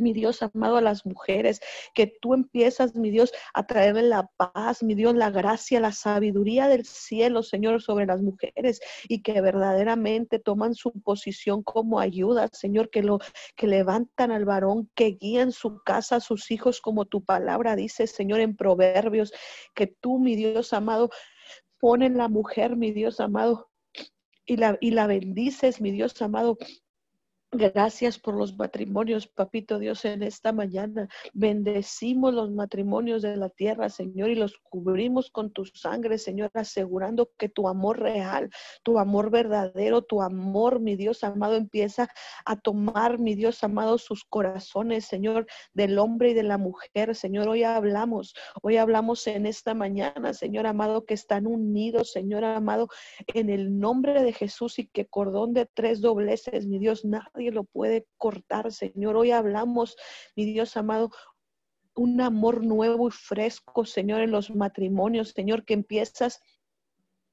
[0.00, 1.60] mi Dios amado, a las mujeres,
[1.94, 6.68] que tú empiezas, mi Dios, a traerle la paz, mi Dios, la gracia, la sabiduría
[6.68, 12.90] del cielo, Señor, sobre las mujeres y que verdaderamente toman su posición como ayuda, Señor,
[12.90, 13.18] que lo
[13.56, 18.40] que levantan al varón, que guían su casa, sus hijos, como tu palabra dice, Señor,
[18.40, 19.32] en Proverbios,
[19.74, 21.10] que tú, mi Dios amado,
[21.78, 23.70] ponen la mujer, mi Dios amado,
[24.46, 26.58] y la, y la bendices, mi Dios amado,
[27.52, 31.08] Gracias por los matrimonios, papito Dios, en esta mañana.
[31.32, 37.32] Bendecimos los matrimonios de la tierra, Señor, y los cubrimos con tu sangre, Señor, asegurando
[37.36, 38.50] que tu amor real,
[38.84, 42.08] tu amor verdadero, tu amor, mi Dios amado, empieza
[42.44, 47.16] a tomar, mi Dios amado, sus corazones, Señor, del hombre y de la mujer.
[47.16, 48.32] Señor, hoy hablamos,
[48.62, 52.86] hoy hablamos en esta mañana, Señor amado, que están unidos, Señor amado,
[53.26, 57.64] en el nombre de Jesús y que cordón de tres dobleces, mi Dios, nada lo
[57.64, 59.16] puede cortar, Señor.
[59.16, 59.96] Hoy hablamos,
[60.36, 61.10] mi Dios amado,
[61.94, 66.40] un amor nuevo y fresco, Señor, en los matrimonios, Señor, que empiezas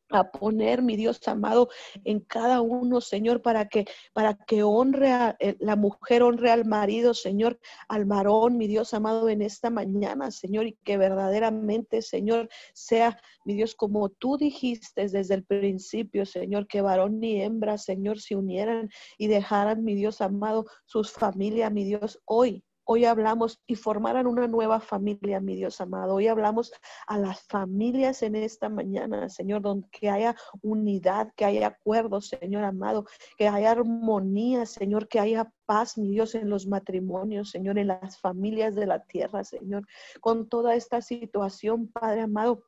[0.09, 1.69] a poner, mi Dios amado,
[2.03, 6.65] en cada uno, Señor, para que, para que honre a eh, la mujer, honre al
[6.65, 12.49] marido, Señor, al varón, mi Dios amado, en esta mañana, Señor, y que verdaderamente, Señor,
[12.73, 18.19] sea, mi Dios, como tú dijiste desde el principio, Señor, que varón ni hembra, Señor,
[18.19, 23.75] se unieran y dejaran, mi Dios amado, sus familias, mi Dios, hoy Hoy hablamos y
[23.75, 26.15] formaran una nueva familia, mi Dios amado.
[26.15, 26.71] Hoy hablamos
[27.05, 32.63] a las familias en esta mañana, Señor, donde que haya unidad, que haya acuerdo, Señor
[32.63, 33.05] amado,
[33.37, 38.19] que haya armonía, Señor, que haya paz, mi Dios, en los matrimonios, Señor, en las
[38.21, 39.85] familias de la tierra, Señor.
[40.21, 42.63] Con toda esta situación, Padre amado,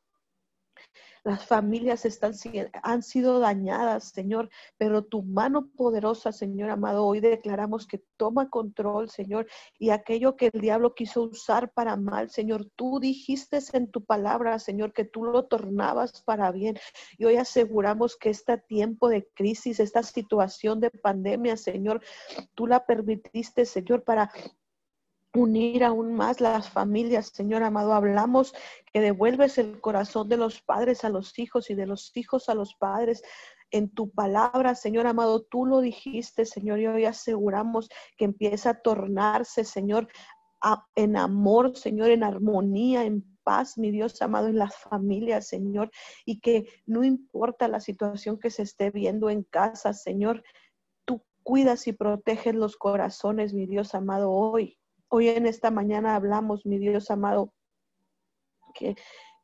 [1.24, 2.34] las familias están,
[2.84, 9.10] han sido dañadas, Señor, pero tu mano poderosa, Señor amado, hoy declaramos que toma control,
[9.10, 14.04] Señor, y aquello que el diablo quiso usar para mal, Señor, tú dijiste en tu
[14.04, 16.78] palabra, Señor, que tú lo tornabas para bien.
[17.18, 22.02] Y hoy aseguramos que este tiempo de crisis, esta situación de pandemia, Señor,
[22.56, 24.32] tú la permitiste, Señor, para
[25.34, 27.94] unir aún más las familias, Señor amado.
[27.94, 28.54] Hablamos
[28.92, 32.56] que devuelves el corazón de los padres a los hijos y de los hijos a
[32.56, 33.22] los padres.
[33.72, 38.82] En tu palabra, Señor amado, tú lo dijiste, Señor, y hoy aseguramos que empieza a
[38.82, 40.08] tornarse, Señor,
[40.96, 45.92] en amor, Señor, en armonía, en paz, mi Dios amado, en las familias, Señor,
[46.26, 50.44] y que no importa la situación que se esté viendo en casa, Señor,
[51.06, 54.80] tú cuidas y proteges los corazones, mi Dios amado, hoy.
[55.12, 57.52] Hoy en esta mañana hablamos, mi Dios amado,
[58.76, 58.96] que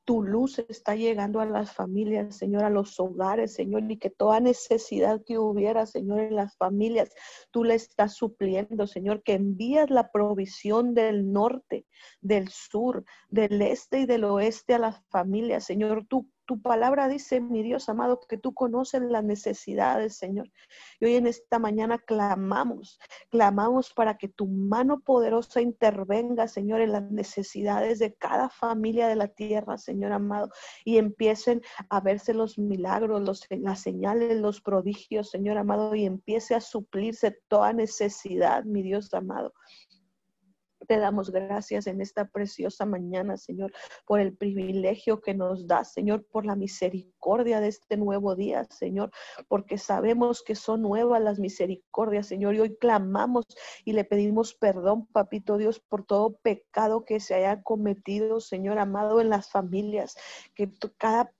[0.05, 4.39] tu luz está llegando a las familias, Señor, a los hogares, Señor, y que toda
[4.39, 7.09] necesidad que hubiera, Señor, en las familias,
[7.49, 11.87] tú le estás supliendo, Señor, que envías la provisión del norte,
[12.21, 17.41] del sur, del este y del oeste a las familias, Señor, tú tu palabra dice,
[17.41, 20.51] mi Dios amado, que tú conoces las necesidades, Señor.
[20.99, 26.91] Y hoy en esta mañana clamamos, clamamos para que tu mano poderosa intervenga, Señor, en
[26.91, 30.49] las necesidades de cada familia de la tierra, Señor amado,
[30.83, 36.55] y empiecen a verse los milagros, los, las señales, los prodigios, Señor amado, y empiece
[36.55, 39.53] a suplirse toda necesidad, mi Dios amado.
[40.87, 43.71] Te damos gracias en esta preciosa mañana, Señor,
[44.05, 49.11] por el privilegio que nos da, Señor, por la misericordia de este nuevo día, Señor,
[49.47, 53.45] porque sabemos que son nuevas las misericordias, Señor, y hoy clamamos
[53.83, 59.21] y le pedimos perdón, Papito Dios, por todo pecado que se haya cometido, Señor amado,
[59.21, 60.15] en las familias,
[60.53, 61.31] que cada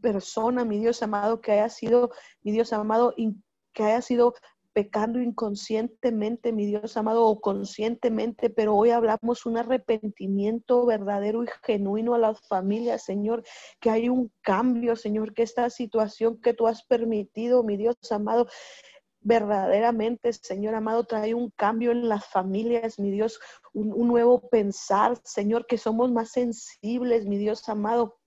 [0.00, 2.10] persona, mi Dios amado, que haya sido,
[2.42, 3.14] mi Dios amado,
[3.72, 4.34] que haya sido
[4.78, 12.14] pecando inconscientemente, mi Dios amado, o conscientemente, pero hoy hablamos un arrepentimiento verdadero y genuino
[12.14, 13.42] a las familias, Señor,
[13.80, 18.46] que hay un cambio, Señor, que esta situación que tú has permitido, mi Dios amado,
[19.18, 23.40] verdaderamente, Señor amado, trae un cambio en las familias, mi Dios,
[23.72, 28.20] un, un nuevo pensar, Señor, que somos más sensibles, mi Dios amado,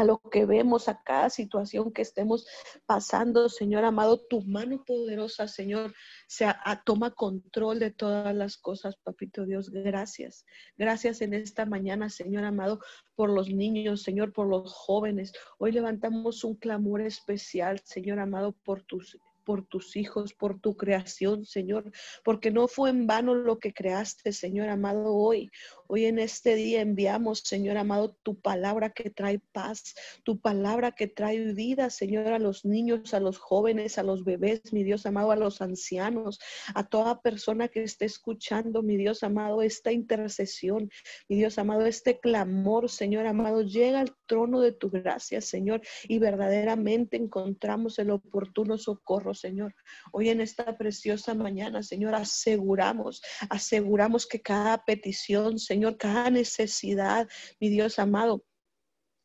[0.00, 2.46] a lo que vemos, a cada situación que estemos
[2.86, 5.94] pasando, Señor amado, tu mano poderosa, Señor,
[6.26, 9.70] sea, toma control de todas las cosas, papito Dios.
[9.70, 10.46] Gracias.
[10.78, 12.80] Gracias en esta mañana, Señor amado,
[13.14, 15.32] por los niños, Señor, por los jóvenes.
[15.58, 21.44] Hoy levantamos un clamor especial, Señor amado, por tus por tus hijos, por tu creación,
[21.44, 21.90] Señor,
[22.24, 25.50] porque no fue en vano lo que creaste, Señor amado, hoy.
[25.92, 31.08] Hoy en este día enviamos, Señor amado, tu palabra que trae paz, tu palabra que
[31.08, 35.32] trae vida, Señor, a los niños, a los jóvenes, a los bebés, mi Dios amado,
[35.32, 36.38] a los ancianos,
[36.76, 40.88] a toda persona que esté escuchando, mi Dios amado, esta intercesión,
[41.28, 46.20] mi Dios amado, este clamor, Señor amado, llega al trono de tu gracia, Señor, y
[46.20, 49.74] verdaderamente encontramos el oportuno socorro, Señor.
[50.12, 57.28] Hoy en esta preciosa mañana, Señor, aseguramos, aseguramos que cada petición, Señor, cada necesidad,
[57.60, 58.44] mi Dios amado,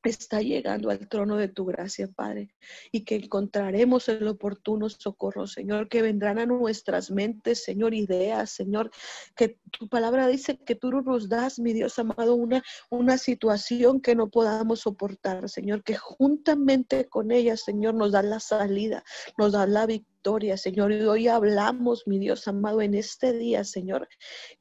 [0.10, 2.50] está llegando al trono de tu gracia, Padre,
[2.92, 8.92] y que encontraremos el oportuno socorro, Señor, que vendrán a nuestras mentes, Señor, ideas, Señor,
[9.36, 14.16] que tu palabra dice que tú nos das, mi Dios amado, una, una situación que
[14.16, 19.04] no podamos soportar, Señor, que juntamente con ella, Señor, nos da la salida,
[19.38, 20.92] nos da la victoria, Señor.
[20.92, 24.08] Y hoy hablamos, mi Dios amado, en este día, Señor,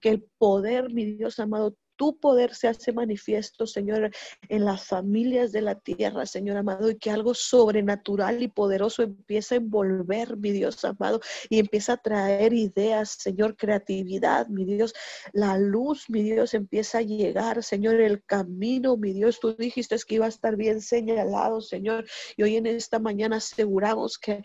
[0.01, 4.11] que el poder, mi Dios amado, tu poder se hace manifiesto, Señor,
[4.49, 9.55] en las familias de la tierra, Señor amado, y que algo sobrenatural y poderoso empieza
[9.55, 14.95] a envolver, mi Dios amado, y empieza a traer ideas, Señor, creatividad, mi Dios,
[15.33, 20.17] la luz, mi Dios, empieza a llegar, Señor, el camino, mi Dios, tú dijiste que
[20.17, 22.05] iba a estar bien señalado, Señor,
[22.37, 24.43] y hoy en esta mañana aseguramos que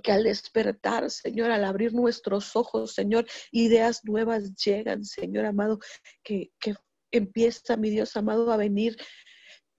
[0.00, 5.78] que al despertar, Señor, al abrir nuestros ojos, Señor, ideas nuevas llegan, Señor amado,
[6.22, 6.74] que, que
[7.10, 8.96] empieza, mi Dios amado, a venir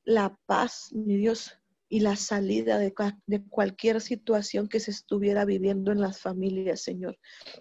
[0.03, 1.57] la paz, mi Dios,
[1.91, 2.93] y la salida de,
[3.25, 7.19] de, cualquier situación que se estuviera viviendo en las familias, Señor.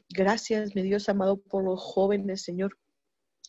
[0.08, 2.78] Gracias, mi Dios amado, por los jóvenes, Señor.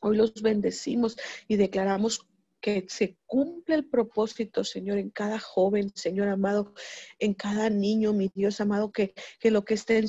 [0.01, 2.28] Hoy los bendecimos y declaramos
[2.62, 6.74] que se cumple el propósito, Señor, en cada joven, Señor amado,
[7.20, 10.07] en cada niño, mi Dios amado, que, que lo que esté en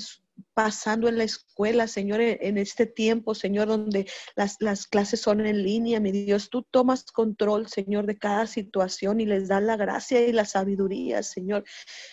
[0.54, 5.62] pasando en la escuela, Señor, en este tiempo, Señor, donde las, las, clases son en
[5.62, 10.26] línea, mi Dios, tú tomas control, Señor, de cada situación y les das la gracia
[10.26, 11.64] y la sabiduría, Señor.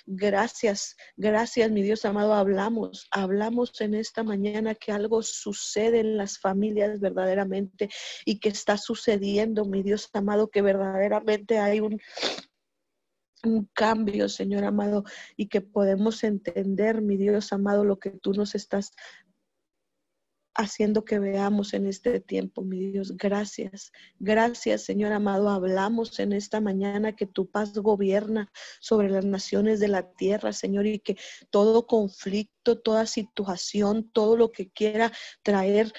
[0.05, 6.39] Gracias, gracias, mi Dios amado, hablamos, hablamos en esta mañana que algo sucede en las
[6.39, 7.89] familias verdaderamente
[8.25, 11.99] y que está sucediendo, mi Dios amado, que verdaderamente hay un,
[13.43, 15.03] un cambio, Señor amado,
[15.35, 18.91] y que podemos entender, mi Dios amado, lo que tú nos estás
[20.59, 23.15] haciendo que veamos en este tiempo, mi Dios.
[23.15, 23.93] Gracias.
[24.19, 25.49] Gracias, Señor amado.
[25.49, 30.85] Hablamos en esta mañana que tu paz gobierna sobre las naciones de la tierra, Señor,
[30.85, 31.15] y que
[31.49, 35.13] todo conflicto, toda situación, todo lo que quiera
[35.43, 35.93] traer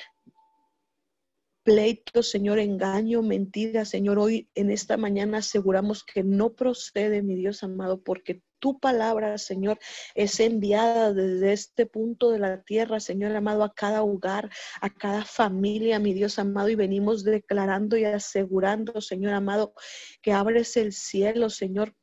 [1.63, 4.19] pleito, Señor, engaño, mentira, Señor.
[4.19, 9.79] Hoy en esta mañana aseguramos que no procede, mi Dios amado, porque tu palabra, Señor,
[10.15, 14.51] es enviada desde este punto de la tierra, Señor amado, a cada hogar,
[14.81, 19.75] a cada familia, mi Dios amado, y venimos declarando y asegurando, Señor amado,
[20.23, 21.95] que abres el cielo, Señor,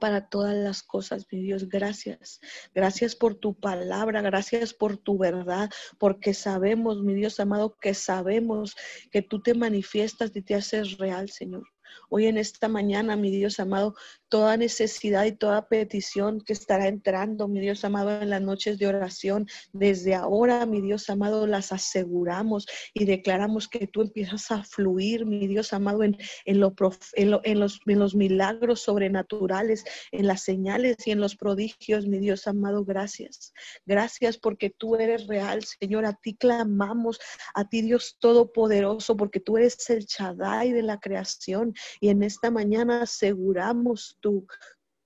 [0.00, 1.68] para todas las cosas, mi Dios.
[1.68, 2.40] Gracias.
[2.74, 8.76] Gracias por tu palabra, gracias por tu verdad, porque sabemos, mi Dios amado, que sabemos
[9.10, 11.64] que tú te manifiestas y te haces real, Señor.
[12.08, 13.94] Hoy en esta mañana, mi Dios amado,
[14.28, 18.86] toda necesidad y toda petición que estará entrando, mi Dios amado, en las noches de
[18.86, 25.26] oración, desde ahora, mi Dios amado, las aseguramos y declaramos que tú empiezas a fluir,
[25.26, 26.74] mi Dios amado, en, en, lo,
[27.14, 32.46] en, los, en los milagros sobrenaturales, en las señales y en los prodigios, mi Dios
[32.46, 33.52] amado, gracias.
[33.84, 36.04] Gracias porque tú eres real, Señor.
[36.06, 37.18] A ti clamamos,
[37.54, 42.50] a ti Dios Todopoderoso, porque tú eres el Shaddai de la creación y en esta
[42.50, 44.44] mañana aseguramos tu,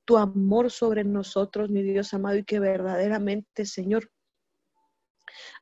[0.07, 4.11] tu amor sobre nosotros, mi Dios amado, y que verdaderamente, Señor,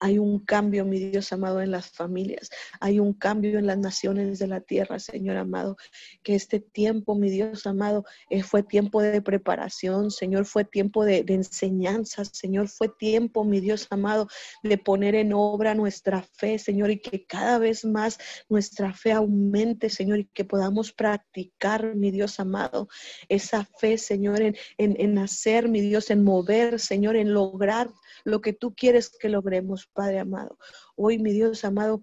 [0.00, 2.50] hay un cambio, mi Dios amado, en las familias.
[2.80, 5.76] Hay un cambio en las naciones de la tierra, Señor amado.
[6.22, 11.24] Que este tiempo, mi Dios amado, eh, fue tiempo de preparación, Señor, fue tiempo de,
[11.28, 14.28] enseñanza, Señor, fue tiempo, mi Dios amado,
[14.62, 18.18] de poner en obra nuestra fe, Señor, y que cada vez más
[18.48, 22.88] nuestra fe aumente, Señor, y que podamos practicar, mi Dios amado,
[23.28, 27.90] esa fe, Señor, en, en, en hacer, mi Dios, en mover, Señor, en lograr
[28.24, 30.58] lo que tú quieres que logremos, Padre amado.
[30.96, 32.02] Hoy, mi Dios amado,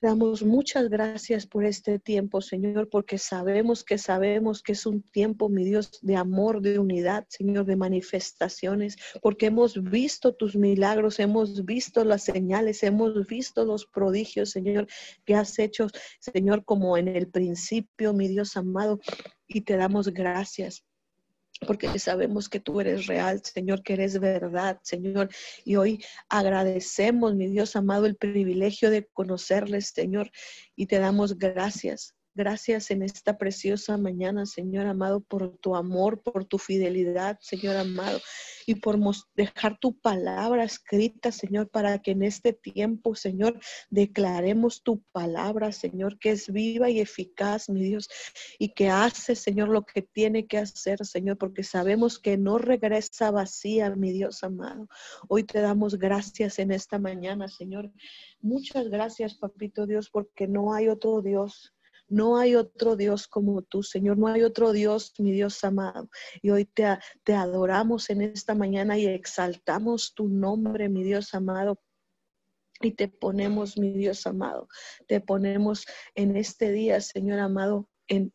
[0.00, 5.50] damos muchas gracias por este tiempo, Señor, porque sabemos que sabemos que es un tiempo,
[5.50, 11.64] mi Dios, de amor, de unidad, Señor, de manifestaciones, porque hemos visto tus milagros, hemos
[11.66, 14.86] visto las señales, hemos visto los prodigios, Señor,
[15.26, 15.88] que has hecho,
[16.18, 19.00] Señor, como en el principio, mi Dios amado,
[19.46, 20.84] y te damos gracias
[21.66, 25.28] porque sabemos que tú eres real, Señor, que eres verdad, Señor.
[25.64, 30.30] Y hoy agradecemos, mi Dios amado, el privilegio de conocerles, Señor,
[30.76, 32.14] y te damos gracias.
[32.32, 38.20] Gracias en esta preciosa mañana, Señor amado, por tu amor, por tu fidelidad, Señor amado,
[38.66, 38.96] y por
[39.34, 43.58] dejar tu palabra escrita, Señor, para que en este tiempo, Señor,
[43.90, 48.08] declaremos tu palabra, Señor, que es viva y eficaz, mi Dios,
[48.60, 53.32] y que hace, Señor, lo que tiene que hacer, Señor, porque sabemos que no regresa
[53.32, 54.86] vacía, mi Dios amado.
[55.28, 57.90] Hoy te damos gracias en esta mañana, Señor.
[58.40, 61.74] Muchas gracias, Papito Dios, porque no hay otro Dios
[62.10, 64.18] no hay otro Dios como tú, Señor.
[64.18, 66.10] No hay otro Dios, mi Dios amado.
[66.42, 71.80] Y hoy te, te adoramos en esta mañana y exaltamos tu nombre, mi Dios amado.
[72.82, 74.66] Y te ponemos, mi Dios amado,
[75.06, 75.84] te ponemos
[76.14, 78.32] en este día, Señor amado, en,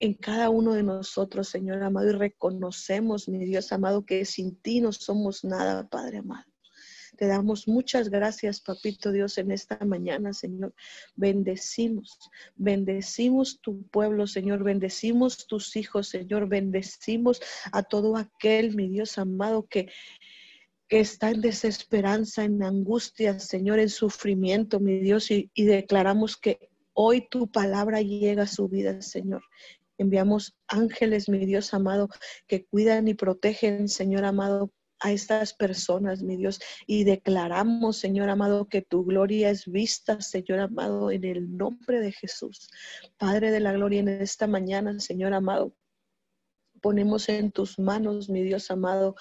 [0.00, 4.80] en cada uno de nosotros, Señor amado, y reconocemos, mi Dios amado, que sin ti
[4.80, 6.55] no somos nada, Padre amado.
[7.16, 10.74] Te damos muchas gracias, Papito Dios, en esta mañana, Señor.
[11.14, 12.18] Bendecimos,
[12.56, 14.62] bendecimos tu pueblo, Señor.
[14.62, 16.48] Bendecimos tus hijos, Señor.
[16.48, 17.40] Bendecimos
[17.72, 19.88] a todo aquel, mi Dios amado, que
[20.88, 26.70] que está en desesperanza, en angustia, Señor, en sufrimiento, mi Dios, y, y, declaramos que
[26.92, 29.42] hoy tu palabra llega a su vida, Señor.
[29.98, 32.08] Enviamos ángeles, mi Dios amado,
[32.46, 38.68] que cuidan y protegen, Señor amado, a estas personas, mi Dios, y declaramos, Señor amado,
[38.68, 42.68] que tu gloria es vista, Señor amado, en el nombre de Jesús.
[43.18, 45.74] Padre de la gloria, en esta mañana, Señor amado,
[46.80, 49.16] ponemos en tus manos, mi Dios amado,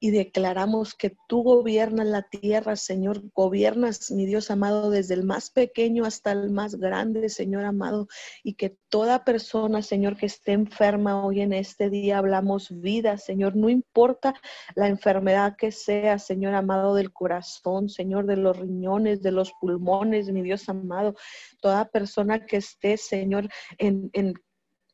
[0.00, 3.22] y declaramos que tú gobiernas la tierra, Señor.
[3.34, 8.08] Gobiernas, mi Dios amado, desde el más pequeño hasta el más grande, Señor amado.
[8.42, 13.56] Y que toda persona, Señor, que esté enferma hoy en este día, hablamos vida, Señor.
[13.56, 14.34] No importa
[14.76, 20.30] la enfermedad que sea, Señor amado, del corazón, Señor, de los riñones, de los pulmones,
[20.30, 21.14] mi Dios amado.
[21.60, 24.10] Toda persona que esté, Señor, en,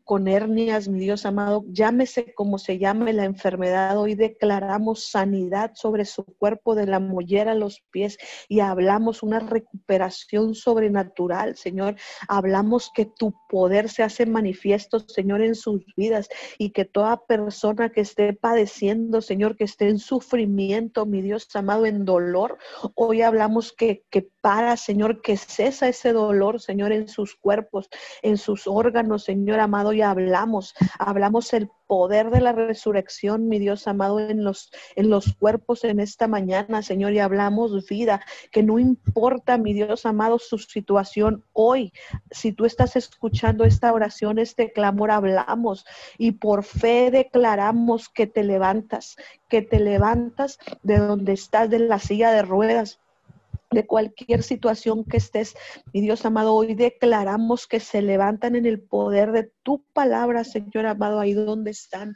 [0.05, 3.99] con hernias, mi Dios amado, llámese como se llame la enfermedad.
[3.99, 9.41] Hoy declaramos sanidad sobre su cuerpo de la mollera a los pies y hablamos una
[9.41, 11.97] recuperación sobrenatural, Señor.
[12.29, 16.29] Hablamos que tu poder se hace manifiesto, Señor, en sus vidas
[16.59, 21.87] y que toda persona que esté padeciendo, Señor, que esté en sufrimiento, mi Dios amado,
[21.87, 22.59] en dolor,
[22.95, 27.89] hoy hablamos que, que para, Señor, que cesa ese dolor, Señor, en sus cuerpos,
[28.21, 29.95] en sus órganos, Señor amado.
[29.95, 35.33] Y hablamos, hablamos el poder de la resurrección, mi Dios amado, en los, en los
[35.33, 38.21] cuerpos en esta mañana, Señor, y hablamos vida,
[38.53, 41.95] que no importa, mi Dios amado, su situación hoy,
[42.31, 45.87] si tú estás escuchando esta oración, este clamor, hablamos.
[46.19, 49.17] Y por fe declaramos que te levantas,
[49.49, 53.01] que te levantas de donde estás, de la silla de ruedas,
[53.75, 55.55] de cualquier situación que estés.
[55.93, 60.87] Mi Dios amado, hoy declaramos que se levantan en el poder de tu palabra, Señor
[60.87, 62.15] amado, ahí donde están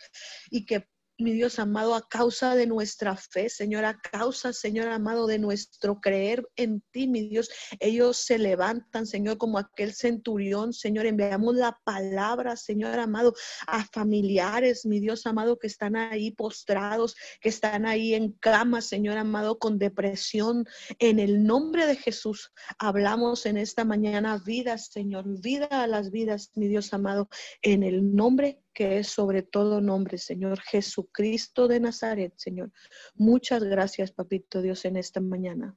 [0.50, 0.84] y que
[1.19, 6.01] mi Dios amado, a causa de nuestra fe, Señor, a causa, Señor amado, de nuestro
[6.01, 7.51] creer en ti, mi Dios.
[7.81, 11.07] Ellos se levantan, Señor, como aquel centurión, Señor.
[11.07, 13.35] Enviamos la palabra, Señor amado,
[13.66, 19.19] a familiares, mi Dios amado, que están ahí postrados, que están ahí en cama, Señor
[19.19, 20.66] amado, con depresión.
[21.01, 26.53] En el nombre de Jesús, hablamos en esta mañana vidas, Señor, vida a las vidas,
[26.55, 27.29] mi Dios amado,
[27.62, 32.70] en el nombre que es sobre todo nombre, Señor Jesucristo de Nazaret, Señor.
[33.16, 35.76] Muchas gracias, Papito Dios, en esta mañana.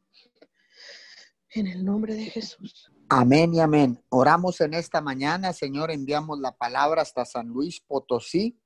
[1.49, 2.91] En el nombre de Jesús.
[3.09, 3.99] Amén y amén.
[4.09, 8.61] Oramos en esta mañana, Señor, enviamos la palabra hasta San Luis Potosí,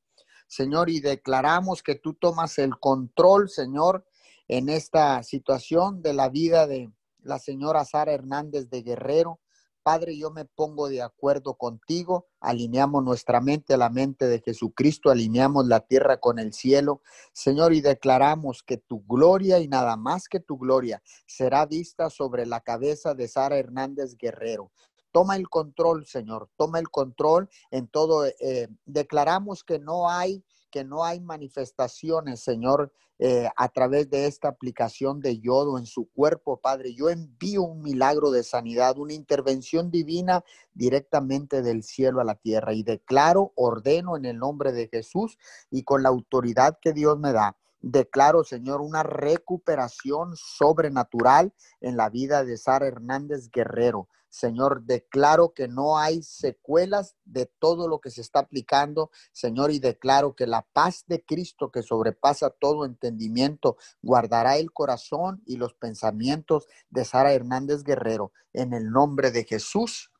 [0.49, 4.05] Señor, y declaramos que tú tomas el control, Señor,
[4.49, 9.39] en esta situación de la vida de la señora Sara Hernández de Guerrero.
[9.85, 15.11] Padre, yo me pongo de acuerdo contigo, alineamos nuestra mente a la mente de Jesucristo,
[15.11, 20.27] alineamos la tierra con el cielo, Señor, y declaramos que tu gloria y nada más
[20.27, 24.71] que tu gloria será vista sobre la cabeza de Sara Hernández Guerrero.
[25.11, 28.25] Toma el control, Señor, toma el control en todo.
[28.25, 30.43] Eh, declaramos que no hay
[30.75, 36.09] que no hay manifestaciones, Señor, eh, a través de esta aplicación de yodo en su
[36.11, 36.93] cuerpo, Padre.
[36.93, 42.73] Yo envío un milagro de sanidad, una intervención divina directamente del cielo a la tierra
[42.73, 45.37] y declaro, ordeno en el nombre de Jesús
[45.71, 47.55] y con la autoridad que Dios me da.
[47.79, 54.09] Declaro, Señor, una recuperación sobrenatural en la vida de Sara Hernández Guerrero.
[54.35, 59.79] Señor, declaro que no hay secuelas de todo lo que se está aplicando, Señor, y
[59.79, 65.73] declaro que la paz de Cristo que sobrepasa todo entendimiento guardará el corazón y los
[65.73, 68.33] pensamientos de Sara Hernández Guerrero.
[68.51, 70.11] En el nombre de Jesús.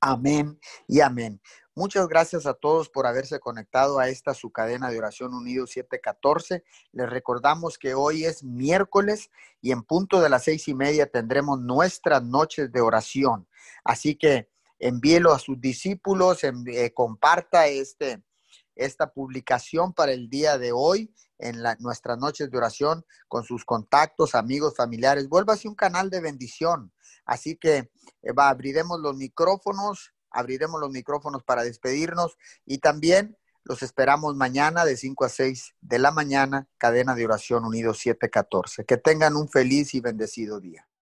[0.00, 1.42] Amén y amén.
[1.76, 6.62] Muchas gracias a todos por haberse conectado a esta su cadena de oración unido 714.
[6.92, 9.28] Les recordamos que hoy es miércoles
[9.60, 13.48] y en punto de las seis y media tendremos nuestras noches de oración.
[13.82, 14.48] Así que
[14.78, 16.42] envíelo a sus discípulos,
[16.94, 18.22] comparta este,
[18.76, 24.36] esta publicación para el día de hoy en nuestras noches de oración con sus contactos,
[24.36, 25.28] amigos, familiares.
[25.28, 26.92] Vuélvase un canal de bendición.
[27.26, 27.90] Así que
[28.22, 34.96] eh, abriremos los micrófonos abriremos los micrófonos para despedirnos y también los esperamos mañana de
[34.96, 38.84] 5 a 6 de la mañana, cadena de oración unido 714.
[38.84, 40.86] Que tengan un feliz y bendecido día.